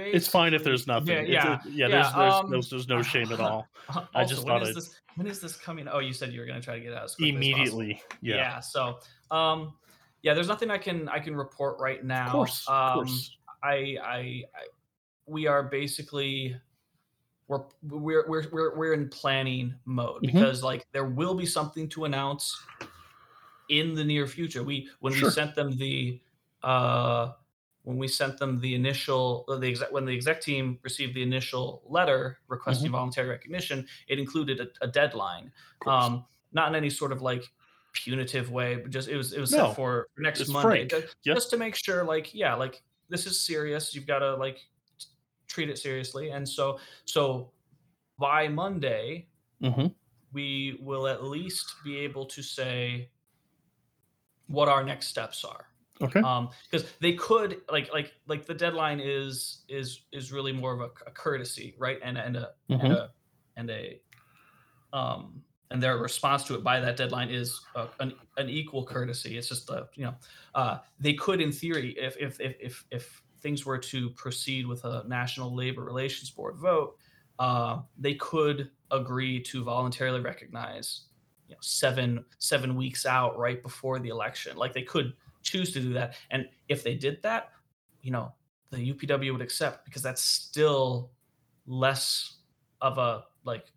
[0.07, 1.27] It's fine if there's nothing.
[1.27, 1.55] Yeah.
[1.55, 1.87] It's- Yeah.
[1.87, 1.89] yeah.
[1.89, 3.67] There's, there's, um, there's, there's no shame at all.
[3.89, 5.01] Uh, I just thought is I'd- this?
[5.17, 5.89] When is this coming?
[5.89, 7.81] Oh, you said you were going to try to get out as quickly as possible.
[7.81, 8.03] Immediately.
[8.23, 8.61] Yeah.
[8.61, 8.99] So,
[9.33, 9.75] um,
[10.23, 12.27] yeah, there's nothing I can I can report right now.
[12.27, 12.65] Of course.
[12.69, 13.37] Um, of course.
[13.63, 14.43] I, I, I,
[15.27, 16.55] we are basically
[17.49, 20.33] we're we're we're we're, we're in planning mode Mhm.
[20.33, 22.57] because like there will be something to announce
[23.71, 24.63] in the near future.
[24.63, 25.29] We when Sure.
[25.29, 26.21] we sent them the
[26.63, 27.33] uh
[27.89, 31.23] when we sent them the initial uh, the exec, when the exec team received the
[31.23, 35.53] initial letter requesting voluntary recognition, it included a, a deadline.
[35.87, 37.45] Um, not in any sort of like
[37.95, 40.91] punitive way, but just it was it was No, set for next Monday, frank.
[40.91, 41.37] ju- Yep.
[41.37, 43.95] just to make sure, like, yeah, like this is serious.
[43.95, 44.59] You've got to like
[45.47, 47.53] treat it seriously, and so so
[48.19, 49.29] by Monday
[49.61, 49.89] hmm
[50.33, 53.11] we will at least be able to say
[54.49, 55.68] what our next steps are
[56.01, 56.23] Okay.
[56.23, 60.81] um because they could like like like the deadline is is is really more of
[60.81, 62.93] a, a courtesy right and and a and Mhm.
[62.93, 63.11] a
[63.57, 64.01] and a
[64.93, 69.37] um and their response to it by that deadline is a, an, an equal courtesy
[69.37, 70.15] it's just a, you know
[70.55, 74.85] uh they could in theory if if if if, if things were to proceed with
[74.85, 76.97] a national labor relations board vote
[77.39, 81.07] uh they could agree to voluntarily recognize
[81.47, 85.15] you know seven seven weeks out right before the election like they could
[85.49, 87.51] choose to do that and if they did that
[88.03, 88.33] you know
[88.71, 91.11] the upw would accept because that's still
[91.67, 92.39] less
[92.81, 93.73] of a like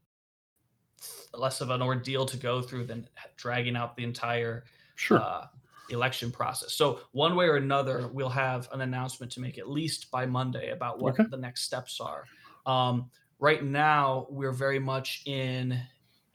[1.34, 3.08] less of an ordeal to go through than
[3.38, 4.66] dragging out the entire
[4.96, 5.20] Sure.
[5.20, 5.48] uh,
[5.90, 6.74] election process.
[6.74, 10.70] So one way or another, we'll have an announcement to make at least by Monday
[10.72, 11.26] about what Okay.
[11.32, 12.26] the next steps are.
[12.66, 13.10] Um,
[13.40, 15.82] right now, we're very much in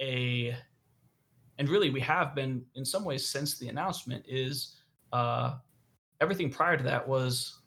[0.00, 0.56] a,
[1.58, 4.76] and really we have been in some ways since the announcement is
[5.16, 5.58] uh,
[6.20, 7.62] everything prior to that was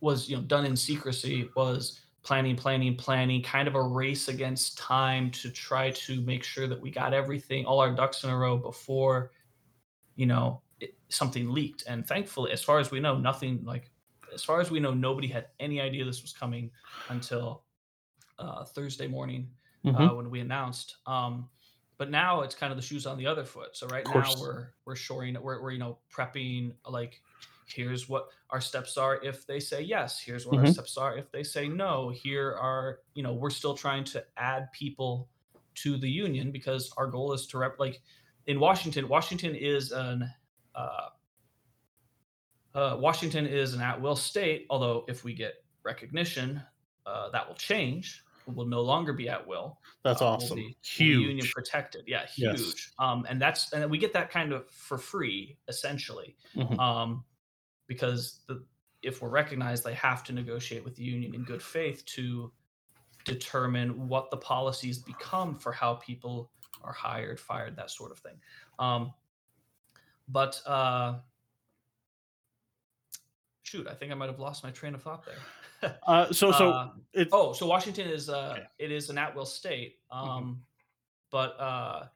[0.00, 4.76] was you know done in secrecy was planning planning planning kind of a race against
[4.78, 8.36] time to try to make sure that we got everything all our ducks in a
[8.36, 9.32] row before
[10.16, 13.92] you know it, something leaked and thankfully as far as we know nothing like
[14.32, 16.70] as far as we know nobody had any idea this was coming
[17.08, 17.64] until
[18.38, 19.50] uh, thursday morning
[19.84, 20.08] Mhm.
[20.08, 21.50] uh, when we announced um,
[21.98, 23.76] but now it's kind of the shoes on the other foot.
[23.76, 27.22] So right now we're we're shoring we're, we're you know prepping like
[27.66, 30.20] here's what our steps are if they say yes.
[30.20, 30.72] Here's what our Mhm.
[30.72, 32.10] steps are if they say no.
[32.10, 35.28] Here are you know we're still trying to add people
[35.76, 38.00] to the union because our goal is to rep like
[38.46, 40.24] in washington washington is an
[40.74, 41.08] uh,
[42.74, 46.62] uh, washington is an at-will state although if we get recognition
[47.06, 50.56] uh, that will change will no longer be at will That's uh, awesome.
[50.56, 51.22] be- Huge.
[51.26, 52.58] union protected yeah Yes.
[52.60, 56.78] huge um and that's and we get that kind of for free essentially Mhm.
[56.78, 57.24] um
[57.88, 58.64] because the
[59.02, 62.52] if we're recognized they have to negotiate with the union in good faith to
[63.24, 66.50] determine what the policies become for how people
[66.82, 68.40] are hired fired that sort of thing
[68.78, 69.12] um
[70.28, 71.18] but uh
[73.76, 75.34] shoot i think i might have lost my train of thought there
[76.06, 78.66] Uh, so so Uh, it's Oh, so Washington is uh Okay.
[78.78, 79.98] it is an at-will state.
[80.10, 80.28] Mm-hmm.
[80.28, 80.62] Um
[81.30, 82.06] but uh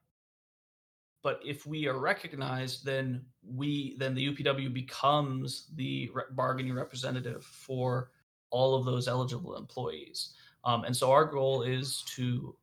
[1.23, 7.45] but if we are recognized then we then the UPW becomes the re- bargaining representative
[7.45, 8.11] for
[8.49, 10.35] all of those eligible employees.
[10.65, 12.57] Um and so our goal is to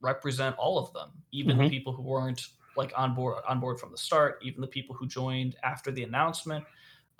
[0.00, 1.62] represent all of them, even Mhm.
[1.64, 2.42] the people who weren't
[2.76, 6.02] like on board on board from the start, even the people who joined after the
[6.02, 6.64] announcement.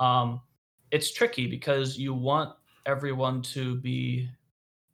[0.00, 0.40] Um
[0.90, 4.30] it's tricky because you want everyone to be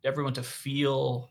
[0.05, 1.31] everyone to feel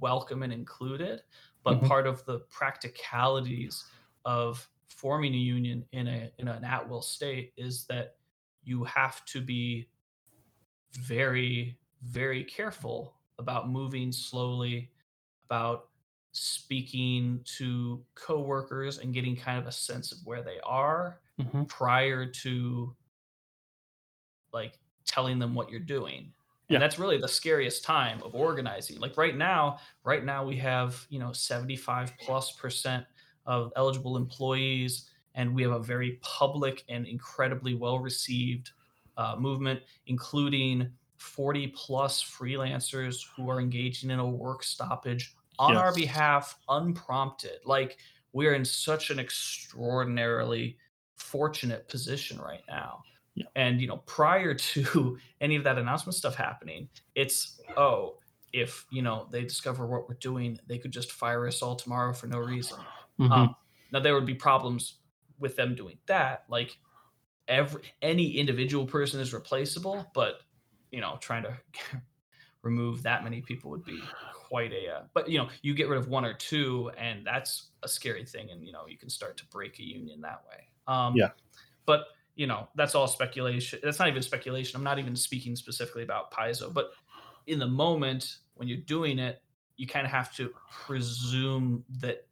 [0.00, 1.22] welcome and included
[1.64, 1.88] but Mhm.
[1.88, 3.84] part of the practicalities
[4.24, 8.18] of forming a union in a in an at-will state is that
[8.62, 9.90] you have to be
[10.92, 14.92] very very careful about moving slowly
[15.44, 15.90] about
[16.32, 21.64] speaking to coworkers and getting kind of a sense of where they are Mhm.
[21.68, 22.96] prior to
[24.54, 26.32] like telling them what you're doing.
[26.68, 26.76] Yeah.
[26.76, 28.98] And that's really the scariest time of organizing.
[28.98, 33.04] Like right now, right now we have, you know, 75 plus percent
[33.44, 38.70] of eligible employees, and we have a very public and incredibly well received
[39.18, 45.94] uh, movement, including 40 plus freelancers who are engaging in a work stoppage on our
[45.94, 47.58] behalf unprompted.
[47.64, 47.98] Like
[48.32, 50.76] we're in such an extraordinarily
[51.16, 53.02] fortunate position right now.
[53.34, 53.46] Yeah.
[53.56, 58.18] And you know, prior to any of that announcement stuff happening, it's oh,
[58.52, 62.12] if you know they discover what we're doing, they could just fire us all tomorrow
[62.12, 62.78] for no reason.
[63.18, 63.30] Mhm.
[63.30, 63.56] Um,
[63.92, 64.98] now there would be problems
[65.38, 66.44] with them doing that.
[66.48, 66.78] Like
[67.48, 70.40] every any individual person is replaceable, but
[70.90, 71.58] you know, trying to
[72.62, 74.00] remove that many people would be
[74.32, 74.88] quite a.
[74.88, 78.24] Uh, but you know, you get rid of one or two, and that's a scary
[78.24, 80.68] thing, and you know, you can start to break a union that way.
[80.86, 81.30] Um, Yeah.
[81.86, 82.06] But
[82.36, 83.78] you know, that's all speculation.
[83.82, 84.76] That's not even speculation.
[84.76, 86.92] I'm not even speaking specifically about Paizo, but
[87.46, 89.42] in the moment when you're doing it,
[89.76, 92.26] you kind of have to presume that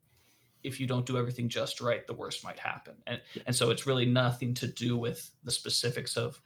[0.63, 2.95] if you don't do everything just right, the worst might happen.
[3.07, 6.41] And and so it's really nothing to do with the specifics of,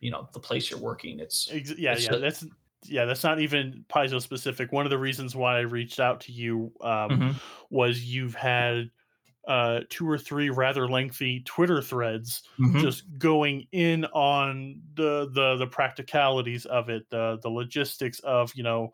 [0.00, 1.20] you know, the place you're working.
[1.20, 2.14] It's Ex- yeah, It's yeah.
[2.14, 2.44] a- That's
[2.84, 3.04] yeah.
[3.04, 4.72] That's not even Paizo specific.
[4.72, 7.34] One of the reasons why I reached out to you um, Mhm.
[7.70, 8.90] was you've had
[9.48, 12.86] uh, two or three rather lengthy Twitter threads Mhm.
[12.86, 18.62] just going in on the the the practicalities of it, the the logistics of you
[18.62, 18.92] know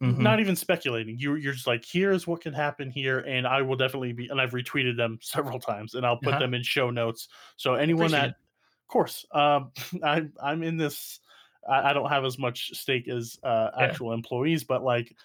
[0.00, 0.38] Mhm.
[0.40, 1.18] not even speculating.
[1.18, 4.28] You you're just like, here's what can happen here, and I will definitely be.
[4.28, 6.38] And I've retweeted them several times, and I'll put Uh-huh.
[6.38, 7.28] them in show notes.
[7.56, 8.34] So anyone Appreciate that, it.
[8.82, 9.72] of course, um,
[10.04, 11.20] I I'm in this.
[11.68, 13.98] I, I don't have as much stake as uh, Yeah.
[13.98, 15.16] actual employees, but like.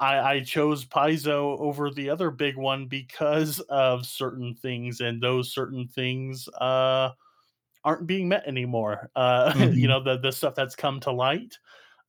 [0.00, 5.52] I, I chose Paizo over the other big one because of certain things, and those
[5.52, 7.12] certain things uh,
[7.84, 9.10] aren't being met anymore.
[9.16, 9.88] Uh, you Mhm.
[9.88, 11.58] know, the the stuff that's come to light,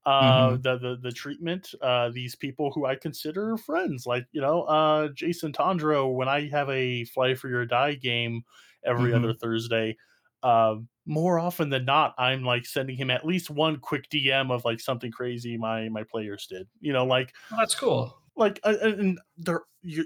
[0.05, 4.63] uh, the the the treatment, uh, these people who I consider friends, like you know,
[4.63, 6.13] uh, Jason Tondro.
[6.15, 8.43] When I have a Fly for Your Die game
[8.85, 9.13] every Mhm.
[9.13, 9.97] other Thursday,
[10.43, 14.65] um, more often than not, I'm like sending him at least one quick DM of
[14.65, 16.67] like something crazy my my players did.
[16.81, 18.19] You know, like well, that's cool.
[18.35, 20.05] Like, uh, and they're you,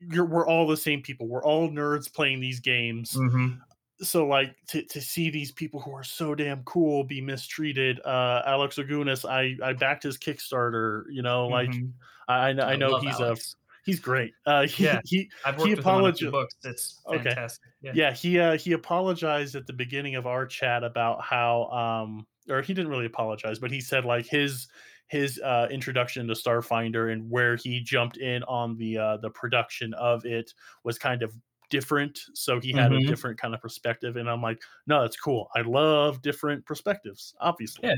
[0.00, 1.26] you're we're all the same people.
[1.28, 3.12] We're all nerds playing these games.
[3.12, 3.54] Mm-hmm.
[4.00, 8.00] So like to, to see these people who are so damn cool be mistreated.
[8.04, 11.02] Uh, Alex Augunas, I I backed his Kickstarter.
[11.10, 11.86] You know, like Mm-hmm.
[12.28, 13.54] I I know, I I know he's Alex.
[13.54, 14.34] a he's great.
[14.46, 15.00] Uh, he, Yeah.
[15.04, 16.54] he I've worked he with him on a few books.
[16.64, 17.36] It's Okay.
[17.36, 17.72] fantastic.
[17.80, 17.94] Yeah.
[17.94, 22.62] yeah he uh he apologized at the beginning of our chat about how um or
[22.62, 24.68] he didn't really apologize but he said like his
[25.08, 29.94] his uh introduction to starfinder and where he jumped in on the uh the production
[29.94, 30.52] of it
[30.84, 31.34] was kind of
[31.70, 32.98] different so he had Mhm.
[32.98, 37.34] a different kind of perspective and i'm like no that's cool i love different perspectives
[37.40, 37.94] obviously Yeah.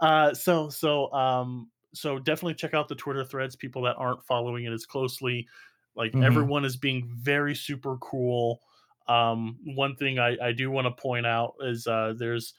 [0.00, 4.64] uh so so um so definitely check out the twitter threads people that aren't following
[4.64, 5.48] it as closely
[5.96, 6.20] like Mhm.
[6.22, 8.60] everyone is being very super cool
[9.08, 12.54] um one thing i i do want to point out is uh there's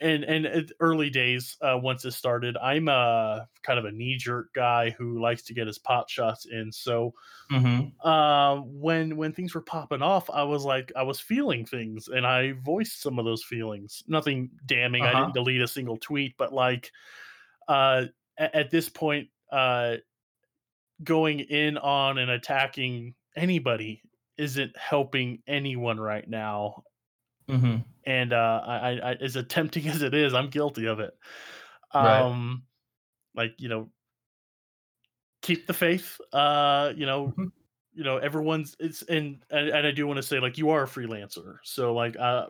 [0.00, 4.90] and and early days uh once it started i'm a kind of a knee-jerk guy
[4.90, 7.14] who likes to get his pot shots in so
[7.50, 7.94] Mm-hmm.
[8.02, 12.26] uh, when when things were popping off i was like i was feeling things and
[12.26, 15.14] i voiced some of those feelings nothing damning i Uh-huh.
[15.14, 16.92] didn't delete a single tweet but like
[17.68, 18.06] uh
[18.38, 19.96] at, at this point uh
[21.02, 24.02] going in on and attacking anybody
[24.36, 26.84] isn't helping anyone right now
[27.48, 27.84] Mm-hmm.
[28.04, 31.16] and uh I, I, as attempting as it is i'm guilty of it
[31.98, 32.28] Right.
[32.28, 32.66] um
[33.34, 33.90] like you know
[35.42, 37.52] keep the faith uh you know Mhm.
[37.92, 40.84] you know everyone's it's and and, and i do want to say like you are
[40.84, 42.48] a freelancer so like uh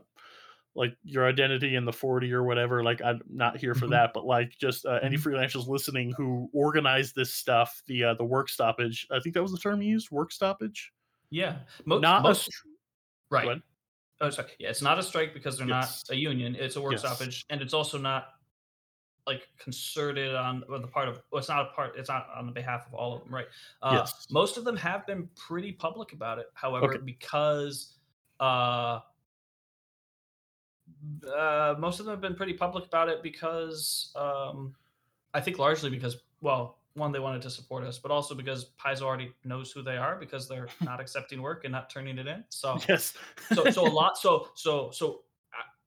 [0.76, 3.90] like your identity in the 40 or whatever like i'm not here for Mhm.
[3.90, 5.22] that but like just uh, any Mhm.
[5.22, 9.52] freelancers listening who organize this stuff the uh the work stoppage i think that was
[9.52, 10.92] the term you used work stoppage
[11.30, 11.60] Yeah.
[11.84, 12.50] Most, not most, a
[13.30, 13.62] right.
[14.20, 14.50] Oh, sorry.
[14.60, 16.04] Yeah, it's not a strike because they're Yes.
[16.08, 16.54] not a union.
[16.54, 17.00] It's a work Yes.
[17.00, 18.34] stoppage, and it's also not
[19.26, 21.20] like concerted on on the part of.
[21.32, 21.96] Well, it's not a part.
[21.96, 23.48] It's not on the behalf of all of them, right?
[23.82, 24.26] Uh, Yes.
[24.30, 26.46] Most of them have been pretty public about it.
[26.54, 26.98] However, Okay.
[27.04, 27.98] because
[28.38, 29.00] uh,
[31.36, 34.74] uh, most of them have been pretty public about it because um,
[35.34, 39.02] I think largely because well, one they wanted to support us, but also because Paizo
[39.02, 42.44] already knows who they are because they're not accepting work and not turning it in.
[42.50, 43.14] So yes
[43.50, 45.24] so so a lot so so so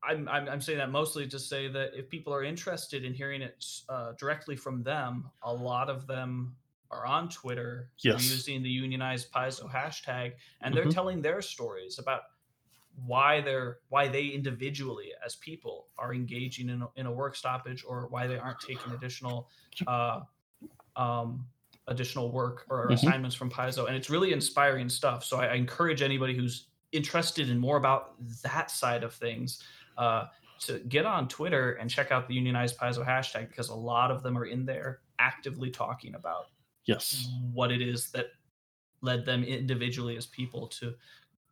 [0.04, 3.14] I, I'm, I'm i'm saying that mostly to say that if people are interested in
[3.14, 6.56] hearing it uh, directly from them a lot of them
[6.92, 8.22] are on twitter Yes.
[8.22, 10.92] using the unionized paizo hashtag and they're Mhm.
[10.92, 12.22] telling their stories about
[13.06, 17.84] why they're why they individually as people are engaging in a, in a work stoppage
[17.88, 19.50] or why they aren't taking additional
[19.88, 20.22] uh,
[20.96, 21.48] um,
[21.88, 22.94] additional work or Mhm.
[22.94, 25.24] assignments from Paizo, and it's really inspiring stuff.
[25.24, 29.62] So I, I encourage anybody who's interested in more about that side of things
[29.98, 30.28] uh,
[30.60, 34.24] to get on Twitter and check out the unionized Paizo hashtag because a lot of
[34.24, 36.52] them are in there actively talking about
[36.86, 38.28] yes what it is that
[39.02, 40.96] led them individually as people to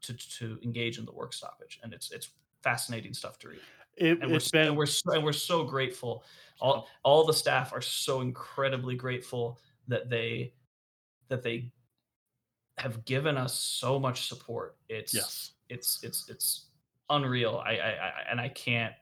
[0.07, 2.29] to to engage in the work stoppage, and it's it's
[2.63, 3.59] fascinating stuff to read
[3.97, 6.23] it, and we're, been and we're so, and we're so grateful.
[6.59, 10.53] All all the staff are so incredibly grateful that they
[11.29, 11.71] that they
[12.77, 14.77] have given us so much support.
[14.89, 16.67] It's yes it's it's it's
[17.09, 17.61] unreal.
[17.65, 18.93] I I, I and I can't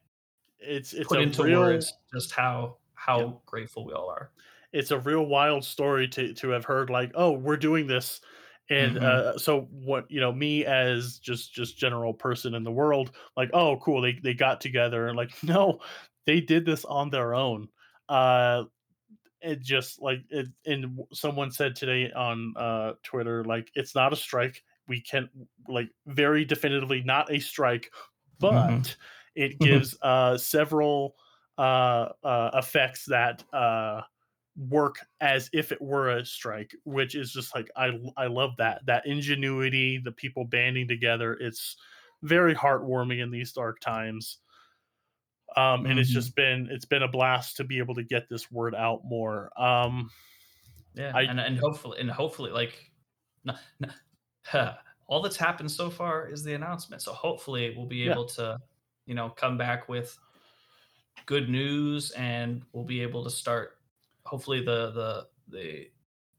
[0.59, 3.31] it's it's put into real words just how how Yeah.
[3.45, 4.31] grateful we all are.
[4.71, 8.21] it's a real wild story to to have heard like oh we're doing this
[8.69, 8.99] and Mhm.
[8.99, 13.49] uh so what you know me as just just general person in the world like
[13.53, 15.79] oh cool they they got together and like no
[16.25, 17.67] they did this on their own
[18.09, 18.63] uh
[19.41, 24.15] it just like it and someone said today on uh twitter like it's not a
[24.15, 25.29] strike we can
[25.67, 27.91] like very definitively not a strike
[28.39, 28.95] but Mhm.
[29.35, 31.15] it gives uh several
[31.57, 34.01] uh uh effects that uh
[34.55, 38.85] work as if it were a strike which is just like i i love that
[38.85, 41.75] that ingenuity the people banding together it's
[42.21, 44.39] very heartwarming in these dark times
[45.55, 46.13] um and it's Mhm.
[46.13, 49.51] just been it's been a blast to be able to get this word out more
[49.61, 50.09] um
[50.93, 52.91] Yeah, I- and and hopefully and hopefully like
[53.43, 53.89] no, no,
[54.45, 54.77] huh,
[55.07, 57.01] all that's happened so far is the announcement.
[57.01, 58.05] So hopefully we'll be Yeah.
[58.05, 58.57] able to,
[59.05, 60.17] you know, come back with
[61.25, 63.79] good news and we'll be able to start
[64.33, 65.87] hopefully the the the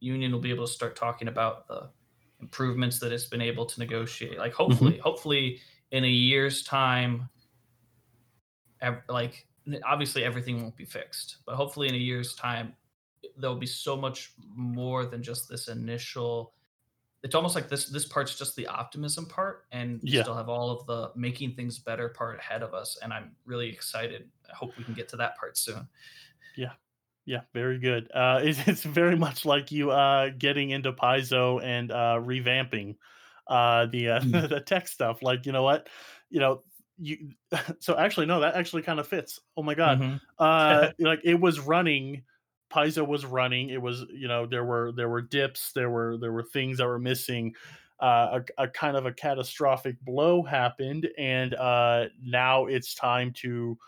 [0.01, 1.89] union will be able to start talking about the
[2.41, 4.37] improvements that it's been able to negotiate.
[4.37, 4.63] Like mm-hmm.
[4.65, 5.61] hopefully, hopefully
[5.93, 7.29] in a year's time
[8.81, 9.47] ev- like
[9.87, 12.75] obviously everything won't be fixed, but hopefully in a year's time
[13.39, 16.53] there'll be so much more than just this initial
[17.23, 20.23] it's almost like this this part's just the optimism part, and we Yeah.
[20.23, 22.99] still have all of the making things better part ahead of us.
[23.03, 24.29] And I'm really excited.
[24.53, 25.89] I hope we can get to that part soon.
[26.57, 26.73] Yeah.
[27.27, 28.11] Yeah, very good.
[28.13, 32.97] Uh, it's, it's very much like you uh, getting into Paizo and uh, revamping
[33.47, 34.45] uh, the uh, Mm.
[34.49, 35.23] the tech stuff.
[35.23, 35.89] Like, you know what,
[36.31, 36.65] you know,
[36.99, 37.33] you.
[37.81, 39.41] So actually, no, that actually kind of fits.
[39.57, 40.21] Oh my god, Mhm.
[40.39, 42.25] uh, like it was running.
[42.73, 43.69] Paizo was running.
[43.71, 45.73] It was, you know, there were there were dips.
[45.73, 47.55] There were there were things that were missing.
[48.01, 53.79] Uh, a, a kind of a catastrophic blow happened, and uh, now it's time to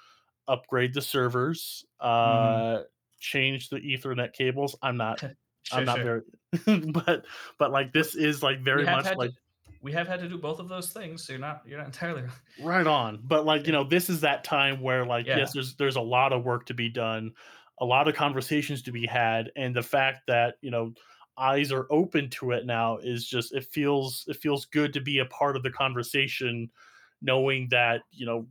[0.49, 1.85] upgrade the servers,
[2.25, 2.67] Mhm.
[2.81, 2.83] uh,
[3.27, 4.77] change the Ethernet cables.
[4.83, 5.21] I'm not
[5.73, 6.25] I'm not sure.
[6.65, 7.27] very but
[7.59, 9.37] but like this is like very much like to
[9.83, 12.25] we have had to do both of those things, so you're not you're not entirely
[12.59, 13.21] right on.
[13.23, 15.39] But like, you know, this is that time where like Yeah.
[15.39, 17.33] yes, there's there's a lot of work to be done,
[17.81, 20.95] a lot of conversations to be had, and the fact that, you know,
[21.39, 25.19] eyes are open to it now is just it feels it feels good to be
[25.19, 26.71] a part of the conversation
[27.23, 28.47] knowing that, you know,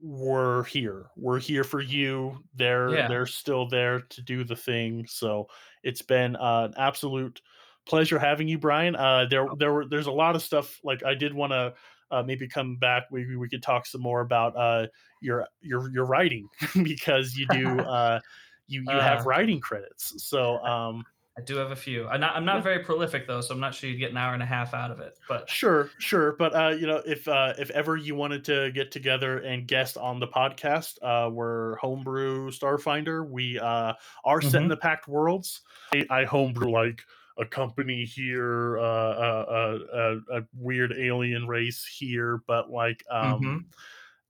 [0.00, 1.06] we're here.
[1.16, 2.42] We're here for you.
[2.54, 3.08] They're Yeah.
[3.08, 5.06] they're still there to do the thing.
[5.08, 5.48] So
[5.82, 7.40] it's been uh, an absolute
[7.86, 8.94] pleasure having you, Brian.
[8.96, 11.74] Uh, there there were there's a lot of stuff like I did want to
[12.10, 13.04] uh, maybe come back.
[13.10, 14.86] Maybe we could talk some more about uh,
[15.20, 16.48] your your your writing
[16.82, 18.20] because you do uh,
[18.68, 19.00] you you Uh.
[19.02, 20.22] have writing credits.
[20.24, 21.04] So um,
[21.38, 22.06] I do have a few.
[22.08, 24.32] I'm not I'm not very prolific though, so I'm not sure you'd get an hour
[24.34, 25.18] and a half out of it.
[25.28, 28.90] But Sure, sure, but uh, you know, if uh, if ever you wanted to get
[28.90, 33.28] together and guest on the podcast, uh, we're Homebrew Starfinder.
[33.28, 33.92] We uh,
[34.24, 34.70] are set in Mhm.
[34.70, 35.62] the Pact Worlds.
[35.92, 37.04] I, I homebrew like
[37.38, 39.44] a company here, uh, uh,
[39.92, 43.66] uh, uh, a weird alien race here, but like um, Mhm.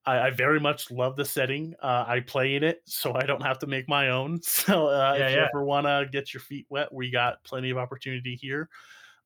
[0.06, 1.74] I, I very much love the setting.
[1.82, 4.40] Uh, I play in it, so I don't have to make my own.
[4.42, 5.48] So uh, Yeah, if you yeah.
[5.52, 8.68] ever want to get your feet wet, we got plenty of opportunity here.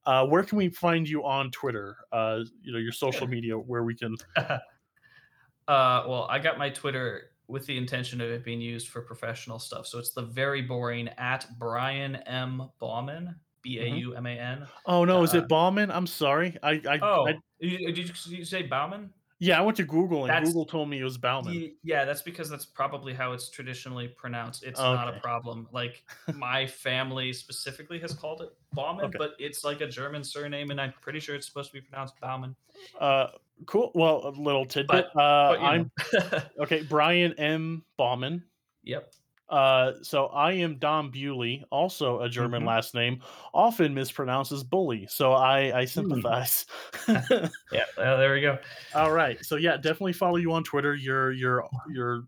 [0.07, 1.97] Uh, where can we find you on Twitter?
[2.11, 4.17] Uh, you know, your social media where we can.
[4.37, 4.59] uh,
[5.69, 9.87] well, I got my Twitter with the intention of it being used for professional stuff.
[9.87, 12.69] So it's the very boring at Brian M.
[12.79, 14.67] Bauman, B A U M A N.
[14.87, 15.91] Oh no, is Uh, it Bauman?
[15.91, 16.57] I'm sorry.
[16.63, 19.11] I, I, Oh, I you- did you, did you say Bauman?
[19.41, 21.73] Yeah, I went to Google and That's- Google told me it was Bauman.
[21.83, 24.63] Yeah, that's because that's probably how it's traditionally pronounced.
[24.63, 25.67] It's not a problem.
[25.73, 26.05] Like
[26.35, 29.19] my family specifically has called it Bauman, Okay.
[29.19, 32.21] but it's like a German surname, and I'm pretty sure it's supposed to be pronounced
[32.21, 32.55] Bauman.
[33.01, 33.29] Uh,
[33.67, 33.91] cool.
[33.95, 35.07] Well, a little tidbit.
[35.15, 35.91] But- uh, But, I'm
[36.61, 36.83] okay.
[36.83, 37.83] Brian M.
[37.97, 38.45] Bauman.
[38.85, 39.13] yep.
[39.51, 42.67] Uh, so I am Dom Bewley, also a German Mhm.
[42.67, 43.23] last name,
[43.53, 45.07] often mispronounced as Bully.
[45.09, 46.67] So I, I sympathize.
[47.71, 47.85] Yeah.
[47.97, 48.59] uh, there we go.
[48.93, 49.45] All right.
[49.45, 50.95] So yeah, definitely follow you on Twitter.
[50.95, 52.25] You're you're you're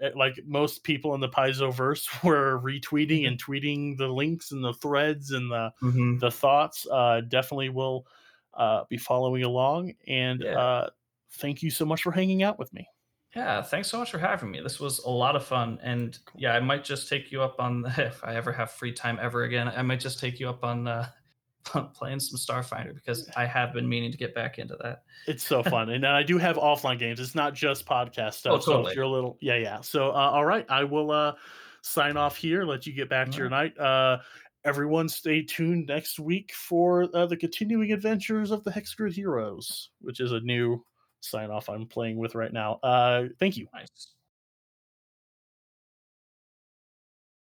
[0.00, 4.74] eh, like most people in the Paizoverse were retweeting and tweeting the links and the
[4.74, 6.20] threads and the Mhm.
[6.20, 6.86] the thoughts.
[6.90, 8.06] Uh, definitely will
[8.54, 9.92] uh, be following along.
[10.06, 10.56] And Yeah.
[10.56, 10.90] uh,
[11.32, 12.88] thank you so much for hanging out with me.
[13.36, 14.60] Yeah, thanks so much for having me.
[14.62, 17.84] This was a lot of fun, and yeah, I might just take you up on
[17.98, 19.68] if I ever have free time ever again.
[19.68, 21.06] I might just take you up on uh,
[21.94, 25.02] playing some Starfinder because I have been meaning to get back into that.
[25.26, 27.20] It's so fun, and I do have offline games.
[27.20, 28.54] It's not just podcast stuff.
[28.54, 28.92] Oh, So totally.
[28.92, 29.82] if you're a little, yeah, yeah.
[29.82, 31.34] So uh, all right, I will uh,
[31.82, 32.64] sign off here.
[32.64, 33.78] Let you get back to your night.
[33.78, 34.16] Uh,
[34.64, 40.20] everyone, stay tuned next week for uh, the continuing adventures of the Hexgrid Heroes, which
[40.20, 40.82] is a new
[41.20, 42.74] sign off I'm playing with right now.
[42.82, 43.68] Uh, thank you.
[43.74, 44.15] Nice.